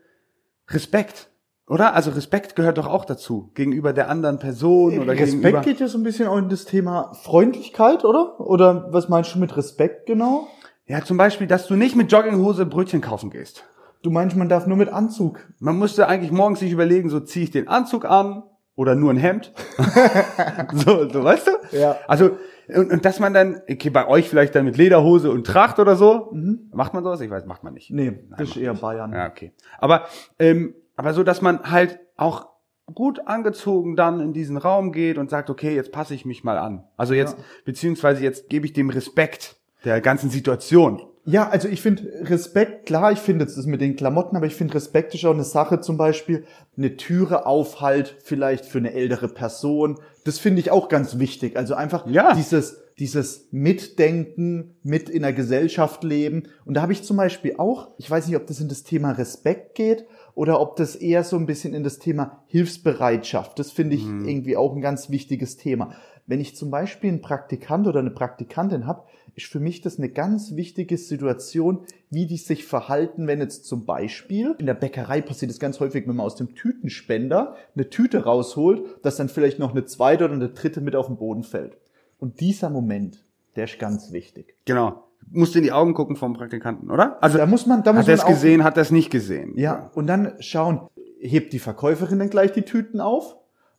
Respekt, 0.69 1.28
oder? 1.69 1.93
Also 1.93 2.11
Respekt 2.11 2.55
gehört 2.55 2.77
doch 2.77 2.87
auch 2.87 3.05
dazu 3.05 3.51
gegenüber 3.53 3.93
der 3.93 4.09
anderen 4.09 4.39
Person 4.39 4.99
oder 4.99 5.13
Respekt 5.13 5.31
gegenüber. 5.31 5.61
geht 5.61 5.79
ja 5.79 5.87
so 5.87 5.97
ein 5.97 6.03
bisschen 6.03 6.27
auch 6.27 6.37
in 6.37 6.49
das 6.49 6.65
Thema 6.65 7.13
Freundlichkeit, 7.13 8.03
oder? 8.03 8.39
Oder 8.39 8.91
was 8.91 9.07
meinst 9.07 9.33
du 9.35 9.39
mit 9.39 9.55
Respekt 9.55 10.07
genau? 10.07 10.47
Ja, 10.87 11.03
zum 11.05 11.17
Beispiel, 11.17 11.45
dass 11.45 11.67
du 11.67 11.75
nicht 11.75 11.95
mit 11.95 12.11
Jogginghose 12.11 12.65
Brötchen 12.65 12.99
kaufen 12.99 13.29
gehst. 13.29 13.63
Du 14.01 14.09
meinst, 14.09 14.35
man 14.35 14.49
darf 14.49 14.65
nur 14.65 14.77
mit 14.77 14.89
Anzug. 14.89 15.39
Man 15.59 15.77
musste 15.77 16.07
eigentlich 16.07 16.31
morgens 16.31 16.59
sich 16.59 16.71
überlegen, 16.71 17.09
so 17.09 17.19
ziehe 17.19 17.43
ich 17.43 17.51
den 17.51 17.67
Anzug 17.67 18.05
an 18.05 18.43
oder 18.75 18.95
nur 18.95 19.11
ein 19.11 19.17
Hemd. 19.17 19.51
so, 20.73 21.07
so, 21.09 21.23
weißt 21.23 21.47
du? 21.47 21.77
Ja. 21.77 21.97
Also, 22.07 22.37
und, 22.73 22.91
und 22.91 23.05
dass 23.05 23.19
man 23.19 23.33
dann, 23.33 23.61
okay, 23.69 23.89
bei 23.89 24.07
euch 24.07 24.29
vielleicht 24.29 24.55
dann 24.55 24.65
mit 24.65 24.77
Lederhose 24.77 25.29
und 25.29 25.45
Tracht 25.45 25.79
oder 25.79 25.95
so. 25.95 26.33
Macht 26.71 26.93
man 26.93 27.03
sowas? 27.03 27.19
Ich 27.21 27.29
weiß, 27.29 27.45
macht 27.45 27.63
man 27.63 27.73
nicht. 27.73 27.91
Nee, 27.91 28.11
Nein, 28.11 28.35
das 28.37 28.49
ist 28.49 28.57
eher 28.57 28.71
nicht. 28.71 28.81
Bayern. 28.81 29.11
Ja, 29.11 29.27
okay. 29.27 29.53
Aber, 29.79 30.05
ähm, 30.39 30.73
aber 30.99 31.13
so, 31.13 31.23
dass 31.23 31.41
man 31.41 31.71
halt 31.71 31.97
auch 32.17 32.49
gut 32.93 33.25
angezogen 33.25 33.95
dann 33.95 34.19
in 34.19 34.33
diesen 34.33 34.57
Raum 34.57 34.91
geht 34.91 35.17
und 35.17 35.29
sagt, 35.29 35.49
okay, 35.49 35.73
jetzt 35.73 35.93
passe 35.93 36.13
ich 36.13 36.25
mich 36.25 36.43
mal 36.43 36.57
an. 36.57 36.83
Also 36.97 37.13
jetzt, 37.13 37.37
beziehungsweise 37.63 38.21
jetzt 38.21 38.49
gebe 38.49 38.65
ich 38.65 38.73
dem 38.73 38.89
Respekt 38.89 39.55
der 39.85 40.01
ganzen 40.01 40.29
Situation. 40.29 41.01
Ja, 41.23 41.47
also 41.47 41.69
ich 41.69 41.81
finde 41.81 42.03
Respekt, 42.23 42.85
klar, 42.85 43.13
ich 43.13 43.19
finde 43.19 43.45
das 43.45 43.65
mit 43.65 43.79
den 43.79 43.95
Klamotten, 43.95 44.35
aber 44.35 44.45
ich 44.45 44.55
finde 44.55 44.73
Respekt 44.73 45.15
ist 45.15 45.23
auch 45.23 45.33
eine 45.33 45.45
Sache, 45.45 45.79
zum 45.79 45.95
Beispiel 45.95 46.43
eine 46.75 46.97
Türe 46.97 47.45
aufhalt, 47.45 48.17
vielleicht 48.21 48.65
für 48.65 48.79
eine 48.79 48.91
ältere 48.91 49.29
Person. 49.29 50.01
Das 50.25 50.37
finde 50.37 50.59
ich 50.59 50.69
auch 50.69 50.89
ganz 50.89 51.17
wichtig. 51.17 51.55
Also 51.55 51.75
einfach 51.75 52.07
Ja. 52.07 52.33
dieses, 52.33 52.83
dieses 52.99 53.47
Mitdenken, 53.51 54.75
mit 54.83 55.09
in 55.09 55.21
der 55.21 55.33
Gesellschaft 55.33 56.03
leben. 56.03 56.43
Und 56.65 56.75
da 56.75 56.81
habe 56.81 56.93
ich 56.93 57.03
zum 57.03 57.17
Beispiel 57.17 57.55
auch, 57.57 57.89
ich 57.97 58.09
weiß 58.09 58.27
nicht, 58.27 58.35
ob 58.35 58.45
das 58.45 58.59
in 58.59 58.67
das 58.67 58.83
Thema 58.83 59.11
Respekt 59.11 59.75
geht 59.75 60.05
oder 60.35 60.59
ob 60.59 60.75
das 60.75 60.95
eher 60.95 61.23
so 61.23 61.37
ein 61.37 61.45
bisschen 61.45 61.73
in 61.73 61.83
das 61.83 61.99
Thema 61.99 62.43
Hilfsbereitschaft. 62.47 63.57
Das 63.57 63.71
finde 63.71 63.95
ich 63.95 64.05
irgendwie 64.05 64.57
auch 64.57 64.75
ein 64.75 64.81
ganz 64.81 65.09
wichtiges 65.09 65.57
Thema. 65.57 65.93
Wenn 66.27 66.41
ich 66.41 66.55
zum 66.55 66.69
Beispiel 66.69 67.09
einen 67.09 67.21
Praktikant 67.21 67.87
oder 67.87 68.01
eine 68.01 68.11
Praktikantin 68.11 68.85
habe, 68.85 69.03
ist 69.33 69.47
für 69.47 69.59
mich 69.59 69.81
das 69.81 69.97
eine 69.97 70.09
ganz 70.09 70.55
wichtige 70.55 70.97
Situation, 70.97 71.85
wie 72.11 72.27
die 72.27 72.37
sich 72.37 72.65
verhalten, 72.65 73.25
wenn 73.25 73.39
jetzt 73.39 73.65
zum 73.65 73.85
Beispiel 73.85 74.55
in 74.59 74.65
der 74.65 74.75
Bäckerei 74.75 75.21
passiert 75.21 75.49
es 75.49 75.59
ganz 75.59 75.79
häufig, 75.79 76.07
wenn 76.07 76.17
man 76.17 76.25
aus 76.25 76.35
dem 76.35 76.53
Tütenspender 76.53 77.55
eine 77.73 77.89
Tüte 77.89 78.25
rausholt, 78.25 79.03
dass 79.03 79.15
dann 79.15 79.29
vielleicht 79.29 79.57
noch 79.57 79.71
eine 79.71 79.85
zweite 79.85 80.25
oder 80.25 80.33
eine 80.33 80.49
dritte 80.49 80.81
mit 80.81 80.95
auf 80.95 81.07
den 81.07 81.17
Boden 81.17 81.43
fällt. 81.43 81.77
Und 82.19 82.39
dieser 82.39 82.69
Moment, 82.69 83.23
der 83.55 83.63
ist 83.65 83.79
ganz 83.79 84.11
wichtig. 84.11 84.55
Genau. 84.65 85.03
Musst 85.31 85.55
in 85.55 85.63
die 85.63 85.71
Augen 85.71 85.93
gucken 85.93 86.15
vom 86.15 86.33
Praktikanten, 86.33 86.89
oder? 86.89 87.21
Also, 87.21 87.37
Da 87.37 87.45
muss 87.45 87.65
man, 87.65 87.83
da 87.83 87.93
muss 87.93 88.03
hat 88.03 88.07
er 88.09 88.13
es 88.15 88.23
man 88.23 88.33
gesehen, 88.33 88.63
hat 88.63 88.77
er 88.77 88.81
es 88.81 88.91
nicht 88.91 89.09
gesehen? 89.09 89.53
Ja, 89.55 89.91
und 89.93 90.07
dann 90.07 90.33
schauen, 90.39 90.89
hebt 91.19 91.53
die 91.53 91.59
Verkäuferin 91.59 92.19
dann 92.19 92.29
gleich 92.29 92.51
die 92.51 92.63
Tüten 92.63 92.99
auf 92.99 93.35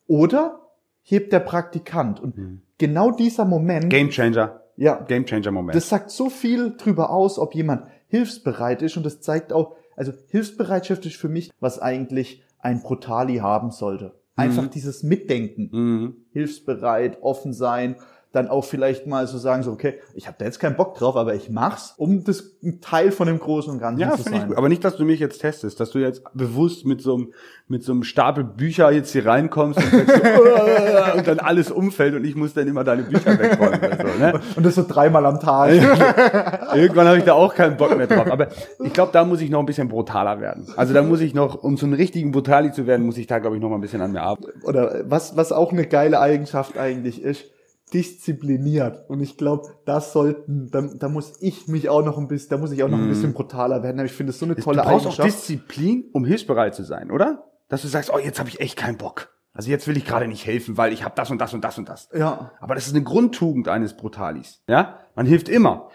oder 0.07 0.61
hebt 1.03 1.33
der 1.33 1.41
Praktikant? 1.41 2.21
Und 2.21 2.63
genau 2.79 3.11
dieser 3.11 3.45
Moment, 3.45 3.91
Game 3.91 4.11
Changer. 4.11 4.63
ja, 4.77 5.01
Game 5.03 5.25
Changer 5.27 5.51
Moment. 5.51 5.75
das 5.75 5.89
sagt 5.89 6.11
so 6.11 6.31
viel 6.31 6.77
drüber 6.77 7.11
aus, 7.11 7.39
ob 7.39 7.55
jemand 7.55 7.85
hilfsbereit 8.09 8.83
ist 8.83 8.97
und 8.97 9.07
das 9.07 9.21
zeigt 9.21 9.53
auch, 9.53 9.77
also 9.97 10.13
Hilfsbereitschaft 10.29 11.05
ist 11.07 11.17
für 11.17 11.29
mich, 11.29 11.51
was 11.61 11.79
eigentlich 11.79 12.43
ein 12.59 12.83
Brutali 12.83 13.37
haben 13.37 13.71
sollte. 13.71 14.15
Einfach 14.37 14.69
dieses 14.69 15.03
Mitdenken, 15.03 15.69
mhm. 15.73 16.17
hilfsbereit, 16.33 17.23
offen 17.23 17.53
sein, 17.53 17.97
dann 18.33 18.49
auch 18.49 18.65
vielleicht 18.65 19.07
mal 19.09 19.27
so 19.27 19.39
sagen, 19.39 19.65
so 19.65 19.73
okay, 19.73 19.95
ich 20.15 20.27
habe 20.29 20.37
da 20.39 20.45
jetzt 20.45 20.61
keinen 20.61 20.77
Bock 20.77 20.95
drauf, 20.97 21.17
aber 21.17 21.35
ich 21.35 21.51
mach's, 21.51 21.95
um 21.97 22.23
das 22.23 22.45
ein 22.63 22.81
Teil 22.81 23.11
von 23.11 23.27
dem 23.27 23.41
Großen 23.41 23.73
und 23.73 23.81
Ganzen 23.81 24.01
Ja, 24.01 24.13
zu 24.13 24.21
ich 24.21 24.25
sein. 24.25 24.49
gut. 24.49 24.57
Aber 24.57 24.69
nicht, 24.69 24.85
dass 24.85 24.97
du 24.97 25.05
mich 25.05 25.19
jetzt 25.19 25.41
testest, 25.41 25.81
dass 25.81 25.91
du 25.91 25.99
jetzt 25.99 26.23
bewusst 26.33 26.87
mit 26.87 27.03
so 27.03 27.15
einem, 27.17 27.33
mit 27.67 27.83
so 27.83 27.91
einem 27.91 28.05
Stapel 28.05 28.45
Bücher 28.45 28.93
jetzt 28.93 29.11
hier 29.11 29.27
reinkommst 29.27 29.79
und, 29.79 30.07
sagst 30.07 30.23
so, 30.37 31.13
und 31.19 31.27
dann 31.27 31.41
alles 31.41 31.73
umfällt 31.73 32.15
und 32.15 32.25
ich 32.25 32.37
muss 32.37 32.55
dann 32.55 32.69
immer 32.69 32.85
deine 32.85 33.03
Bücher 33.03 33.37
wegräumen. 33.37 33.81
So, 33.81 34.19
ne? 34.19 34.41
Und 34.57 34.65
das 34.67 34.75
so 34.75 34.85
dreimal 34.87 35.27
am 35.27 35.41
Tag. 35.41 35.71
Irgendwann 36.75 37.07
habe 37.09 37.19
ich 37.19 37.25
da 37.25 37.33
auch 37.35 37.55
keinen 37.55 37.77
Bock 37.77 37.97
mehr 37.97 38.07
drauf. 38.07 38.31
Aber 38.31 38.49
ich 38.83 38.93
glaube, 38.93 39.11
da 39.13 39.25
muss 39.25 39.41
ich 39.41 39.51
noch 39.51 39.61
ein 39.61 39.67
bisschen 39.67 39.89
brutaler 39.89 40.41
werden. 40.41 40.67
Also 40.77 40.95
da 40.95 41.03
muss 41.03 41.21
ich 41.21 41.35
noch, 41.35 41.63
um 41.63 41.77
zu 41.77 41.87
einem 41.87 41.95
richtigen 41.95 42.31
Brutali 42.31 42.73
zu 42.73 42.87
werden, 42.87 43.07
muss 43.07 43.19
ich 43.19 43.27
da, 43.27 43.39
glaube 43.39 43.57
ich, 43.57 43.63
noch 43.63 43.69
mal 43.71 43.77
ein 43.77 43.81
bisschen 43.81 44.01
an 44.01 44.13
mir 44.13 44.23
arbeiten. 44.23 44.63
Oder 44.65 45.03
was, 45.05 45.37
was 45.37 45.53
auch 45.53 45.73
eine 45.73 45.87
geile 45.87 46.21
Eigenschaft 46.21 46.79
eigentlich 46.79 47.23
ist, 47.23 47.45
diszipliniert. 47.91 49.09
Und 49.09 49.21
ich 49.21 49.37
glaube, 49.37 49.69
das 49.85 50.13
sollten, 50.13 50.71
da, 50.71 50.83
da 50.83 51.09
muss 51.09 51.35
ich 51.41 51.69
mich 51.69 51.89
auch 51.89 52.05
noch 52.05 52.19
ein 52.19 52.29
bisschen, 52.29 52.51
da 52.51 52.59
muss 52.59 52.73
ich 52.73 52.83
auch 52.83 52.89
noch 52.89 52.99
ein 52.99 53.09
bisschen 53.09 53.33
brutaler 53.33 53.83
werden. 53.83 53.99
Aber 53.99 54.07
ich 54.07 54.13
finde 54.13 54.33
das 54.33 54.39
so 54.41 54.47
eine 54.47 54.57
tolle 54.57 54.79
Mhm. 54.79 54.83
du 54.83 54.89
brauchst 54.89 55.07
auch 55.07 55.19
Eigenschaft. 55.19 55.49
Disziplin, 55.49 56.05
um 56.13 56.25
hilfsbereit 56.25 56.75
zu 56.75 56.85
sein, 56.85 57.11
oder? 57.11 57.45
Dass 57.69 57.83
du 57.83 57.89
sagst, 57.89 58.11
oh, 58.13 58.19
jetzt 58.19 58.39
habe 58.39 58.49
ich 58.49 58.61
echt 58.61 58.77
keinen 58.77 58.97
Bock. 58.99 59.31
Also 59.53 59.71
jetzt 59.71 59.87
will 59.89 59.97
ich 59.97 60.05
gerade 60.05 60.29
nicht 60.29 60.47
helfen, 60.47 60.77
weil 60.77 60.93
ich 60.93 61.05
habe 61.05 61.15
das 61.17 61.31
und 61.31 61.41
das 61.41 61.53
und 61.53 61.63
das 61.65 61.77
und 61.77 61.89
das. 61.89 62.09
Ja. 62.15 62.53
Aber 62.61 62.75
das 62.75 62.87
ist 62.87 62.95
eine 62.95 63.03
Grundtugend 63.03 63.69
eines 63.69 63.95
Brutalis. 63.95 64.63
Ja, 64.69 64.99
man 65.17 65.27
hilft 65.27 65.49
immer. 65.49 65.89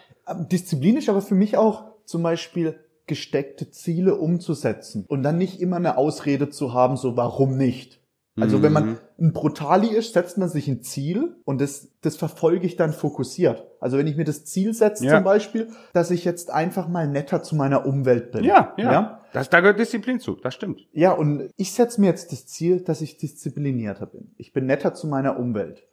Disziplin 0.52 0.98
ist 0.98 1.08
aber 1.10 1.22
für 1.22 1.36
mich 1.36 1.56
auch 1.58 1.86
zum 2.06 2.22
Beispiel 2.24 2.80
gesteckte 3.08 3.70
Ziele 3.72 4.16
umzusetzen 4.16 5.06
und 5.08 5.24
dann 5.24 5.38
nicht 5.38 5.62
immer 5.62 5.76
eine 5.78 5.98
Ausrede 5.98 6.50
zu 6.50 6.74
haben, 6.74 6.98
so 6.98 7.16
warum 7.16 7.56
nicht. 7.56 8.02
Also 8.38 8.62
wenn 8.62 8.74
man 8.74 8.98
ein 9.20 9.32
Brutali 9.32 9.88
ist, 9.88 10.14
setzt 10.14 10.38
man 10.38 10.50
sich 10.50 10.68
ein 10.68 10.82
Ziel 10.82 11.36
und 11.46 11.62
das, 11.62 11.88
das 12.02 12.18
verfolge 12.18 12.66
ich 12.66 12.76
dann 12.76 12.92
fokussiert. 12.92 13.66
Also 13.80 13.98
wenn 13.98 14.08
ich 14.08 14.18
mir 14.18 14.26
das 14.26 14.44
Ziel 14.46 14.74
setze 14.74 15.06
Ja. 15.06 15.16
zum 15.16 15.24
Beispiel, 15.24 15.70
dass 15.94 16.12
ich 16.12 16.26
jetzt 16.26 16.52
einfach 16.52 16.88
mal 16.88 17.08
netter 17.08 17.42
zu 17.42 17.56
meiner 17.56 17.86
Umwelt 17.86 18.32
bin. 18.32 18.44
Ja, 18.44 18.74
ja. 18.78 18.92
ja? 18.92 19.22
Das, 19.32 19.50
da 19.50 19.62
gehört 19.62 19.80
Disziplin 19.80 20.20
zu, 20.20 20.36
das 20.36 20.54
stimmt. 20.54 20.88
Ja, 20.92 21.12
und 21.12 21.50
ich 21.56 21.74
setze 21.74 22.02
mir 22.02 22.08
jetzt 22.08 22.32
das 22.32 22.46
Ziel, 22.48 22.82
dass 22.82 23.02
ich 23.02 23.18
disziplinierter 23.18 24.06
bin. 24.06 24.34
Ich 24.38 24.54
bin 24.54 24.66
netter 24.66 24.94
zu 24.94 25.08
meiner 25.08 25.40
Umwelt. 25.40 25.88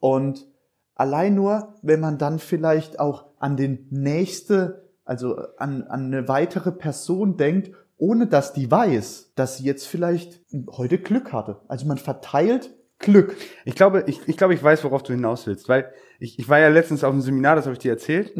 Und 0.00 0.46
allein 0.94 1.34
nur, 1.34 1.74
wenn 1.82 2.00
man 2.00 2.18
dann 2.18 2.38
vielleicht 2.38 3.00
auch 3.00 3.26
an 3.38 3.56
den 3.56 3.86
nächste, 3.90 4.88
also 5.04 5.36
an, 5.56 5.84
an 5.84 6.06
eine 6.06 6.28
weitere 6.28 6.72
Person 6.72 7.36
denkt, 7.36 7.72
ohne 7.98 8.26
dass 8.26 8.52
die 8.52 8.70
weiß, 8.70 9.32
dass 9.34 9.58
sie 9.58 9.64
jetzt 9.64 9.86
vielleicht 9.86 10.40
heute 10.70 10.98
Glück 10.98 11.32
hatte. 11.32 11.60
Also 11.68 11.86
man 11.86 11.98
verteilt 11.98 12.74
Glück. 12.98 13.36
Ich 13.64 13.74
glaube, 13.74 14.04
ich, 14.06 14.20
ich 14.26 14.36
glaube, 14.36 14.54
ich 14.54 14.62
weiß, 14.62 14.82
worauf 14.84 15.02
du 15.02 15.12
hinaus 15.12 15.46
willst, 15.46 15.68
weil 15.68 15.92
ich, 16.18 16.38
ich 16.38 16.48
war 16.48 16.58
ja 16.58 16.68
letztens 16.68 17.04
auf 17.04 17.12
einem 17.12 17.20
Seminar, 17.20 17.54
das 17.54 17.66
habe 17.66 17.74
ich 17.74 17.78
dir 17.78 17.92
erzählt, 17.92 18.32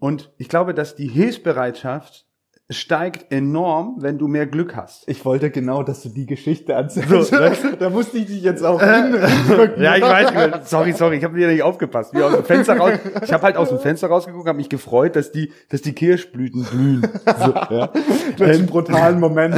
und 0.00 0.32
ich 0.36 0.48
glaube, 0.48 0.74
dass 0.74 0.96
die 0.96 1.08
Hilfsbereitschaft 1.08 2.26
steigt 2.70 3.32
enorm, 3.32 3.96
wenn 3.98 4.18
du 4.18 4.28
mehr 4.28 4.46
Glück 4.46 4.76
hast. 4.76 5.08
Ich 5.08 5.24
wollte 5.24 5.50
genau, 5.50 5.82
dass 5.82 6.02
du 6.02 6.08
die 6.08 6.26
Geschichte 6.26 6.72
erzählst. 6.72 7.30
So, 7.30 7.38
weißt 7.38 7.66
da 7.78 7.90
musste 7.90 8.18
ich 8.18 8.26
dich 8.26 8.42
jetzt 8.42 8.64
auch 8.64 8.80
hindrücken. 8.80 9.82
Ja, 9.82 9.96
ich 9.96 10.02
weiß. 10.02 10.70
Sorry, 10.70 10.92
sorry, 10.92 11.16
ich 11.18 11.24
habe 11.24 11.34
wieder 11.34 11.48
nicht 11.48 11.62
aufgepasst. 11.62 12.14
Wie 12.14 12.22
aus 12.22 12.34
dem 12.34 12.44
Fenster 12.44 12.76
raus. 12.76 12.92
Ich 13.22 13.32
habe 13.32 13.42
halt 13.42 13.56
aus 13.56 13.68
dem 13.68 13.78
Fenster 13.78 14.08
rausgeguckt, 14.08 14.48
habe 14.48 14.56
mich 14.56 14.68
gefreut, 14.68 15.16
dass 15.16 15.32
die, 15.32 15.52
dass 15.68 15.82
die 15.82 15.92
Kirschblüten 15.92 16.64
blühen. 16.64 17.02
So, 17.38 17.52
ja. 17.52 17.92
Durch 18.36 18.50
einen 18.50 18.66
brutalen 18.66 19.20
Moment. 19.20 19.56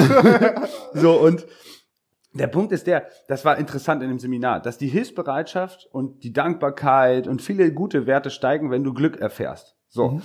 so 0.95 1.13
und 1.13 1.47
der 2.33 2.49
Punkt 2.49 2.73
ist 2.73 2.89
der, 2.89 3.07
das 3.29 3.45
war 3.45 3.59
interessant 3.59 4.03
in 4.03 4.09
dem 4.09 4.19
Seminar, 4.19 4.61
dass 4.61 4.77
die 4.77 4.89
Hilfsbereitschaft 4.89 5.87
und 5.93 6.25
die 6.25 6.33
Dankbarkeit 6.33 7.29
und 7.29 7.43
viele 7.43 7.73
gute 7.73 8.07
Werte 8.07 8.31
steigen, 8.31 8.73
wenn 8.73 8.83
du 8.83 8.93
Glück 8.93 9.21
erfährst. 9.21 9.77
So. 9.89 10.21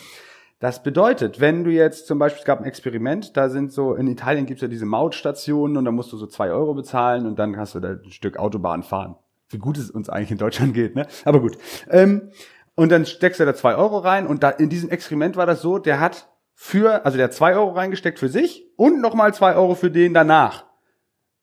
Das 0.60 0.84
bedeutet, 0.84 1.40
wenn 1.40 1.64
du 1.64 1.72
jetzt 1.72 2.06
zum 2.06 2.20
Beispiel, 2.20 2.40
es 2.40 2.46
gab 2.46 2.60
ein 2.60 2.66
Experiment, 2.66 3.38
da 3.38 3.48
sind 3.48 3.72
so, 3.72 3.96
in 3.96 4.08
Italien 4.08 4.46
gibt's 4.46 4.62
ja 4.62 4.68
diese 4.68 4.86
Mautstationen 4.86 5.78
und 5.78 5.86
da 5.86 5.92
musst 5.92 6.12
du 6.12 6.18
so 6.18 6.28
zwei 6.28 6.52
Euro 6.52 6.74
bezahlen 6.74 7.26
und 7.26 7.40
dann 7.40 7.56
hast 7.56 7.76
du 7.76 7.80
da 7.80 7.92
ein 7.92 8.12
Stück 8.12 8.38
Autobahn 8.38 8.84
fahren. 8.84 9.16
Wie 9.48 9.58
gut 9.58 9.78
es 9.78 9.90
uns 9.90 10.10
eigentlich 10.10 10.32
in 10.32 10.38
Deutschland 10.38 10.74
geht, 10.74 10.96
ne? 10.96 11.08
Aber 11.24 11.40
gut. 11.40 11.58
Ähm, 11.90 12.30
und 12.76 12.92
dann 12.92 13.06
steckst 13.06 13.40
du 13.40 13.46
da 13.46 13.56
zwei 13.56 13.76
Euro 13.76 14.00
rein 14.00 14.28
und 14.28 14.44
da 14.44 14.50
in 14.50 14.70
diesem 14.70 14.90
Experiment 14.90 15.38
war 15.38 15.46
das 15.46 15.62
so, 15.62 15.80
der 15.80 16.02
hat 16.02 16.30
für, 16.54 17.06
also 17.06 17.18
der 17.18 17.26
hat 17.26 17.34
zwei 17.34 17.56
Euro 17.56 17.72
reingesteckt 17.72 18.20
für 18.20 18.28
sich 18.28 18.68
und 18.76 19.00
nochmal 19.00 19.34
zwei 19.34 19.56
Euro 19.56 19.76
für 19.76 19.90
den 19.90 20.14
danach. 20.14 20.66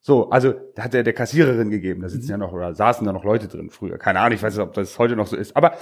So, 0.00 0.30
also 0.30 0.54
da 0.74 0.84
hat 0.84 0.94
er 0.94 1.02
der 1.02 1.14
Kassiererin 1.14 1.70
gegeben. 1.70 2.02
Da 2.02 2.08
sitzen 2.08 2.30
ja 2.30 2.36
noch 2.36 2.52
oder 2.52 2.74
saßen 2.74 3.04
da 3.04 3.12
noch 3.12 3.24
Leute 3.24 3.48
drin 3.48 3.70
früher. 3.70 3.98
Keine 3.98 4.20
Ahnung, 4.20 4.36
ich 4.36 4.42
weiß 4.42 4.54
nicht, 4.54 4.62
ob 4.62 4.74
das 4.74 4.98
heute 4.98 5.16
noch 5.16 5.26
so 5.26 5.36
ist. 5.36 5.56
Aber 5.56 5.72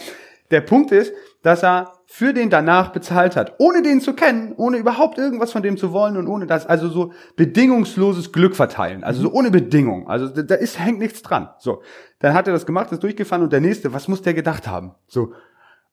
der 0.51 0.61
Punkt 0.61 0.93
ist, 0.93 1.13
dass 1.43 1.63
er 1.63 1.93
für 2.07 2.33
den 2.33 2.51
danach 2.51 2.93
bezahlt 2.93 3.35
hat, 3.37 3.55
ohne 3.59 3.83
den 3.83 4.01
zu 4.01 4.13
kennen, 4.15 4.55
ohne 4.57 4.77
überhaupt 4.77 5.19
irgendwas 5.19 5.53
von 5.53 5.63
dem 5.63 5.77
zu 5.77 5.93
wollen 5.93 6.17
und 6.17 6.29
ohne 6.29 6.47
das, 6.47 6.67
also 6.67 6.89
so 6.89 7.13
bedingungsloses 7.37 8.31
Glück 8.33 8.55
verteilen, 8.55 9.05
also 9.05 9.23
so 9.23 9.33
ohne 9.33 9.51
Bedingung. 9.51 10.09
Also 10.09 10.29
da, 10.29 10.55
ist 10.55 10.79
hängt 10.79 10.99
nichts 10.99 11.23
dran. 11.23 11.49
So, 11.59 11.83
dann 12.21 12.35
hat 12.35 12.47
er 12.47 12.53
das 12.53 12.67
gemacht, 12.67 12.93
ist 12.93 13.03
durchgefahren 13.03 13.43
und 13.43 13.53
der 13.53 13.61
nächste, 13.61 13.93
was 13.93 14.07
muss 14.09 14.23
der 14.23 14.35
gedacht 14.35 14.69
haben? 14.69 14.95
So, 15.07 15.33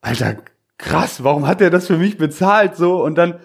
Alter, 0.01 0.37
krass, 0.77 1.23
warum 1.23 1.47
hat 1.47 1.61
er 1.61 1.69
das 1.69 1.87
für 1.87 1.97
mich 1.97 2.17
bezahlt? 2.17 2.75
So 2.75 3.03
und 3.03 3.15
dann 3.17 3.39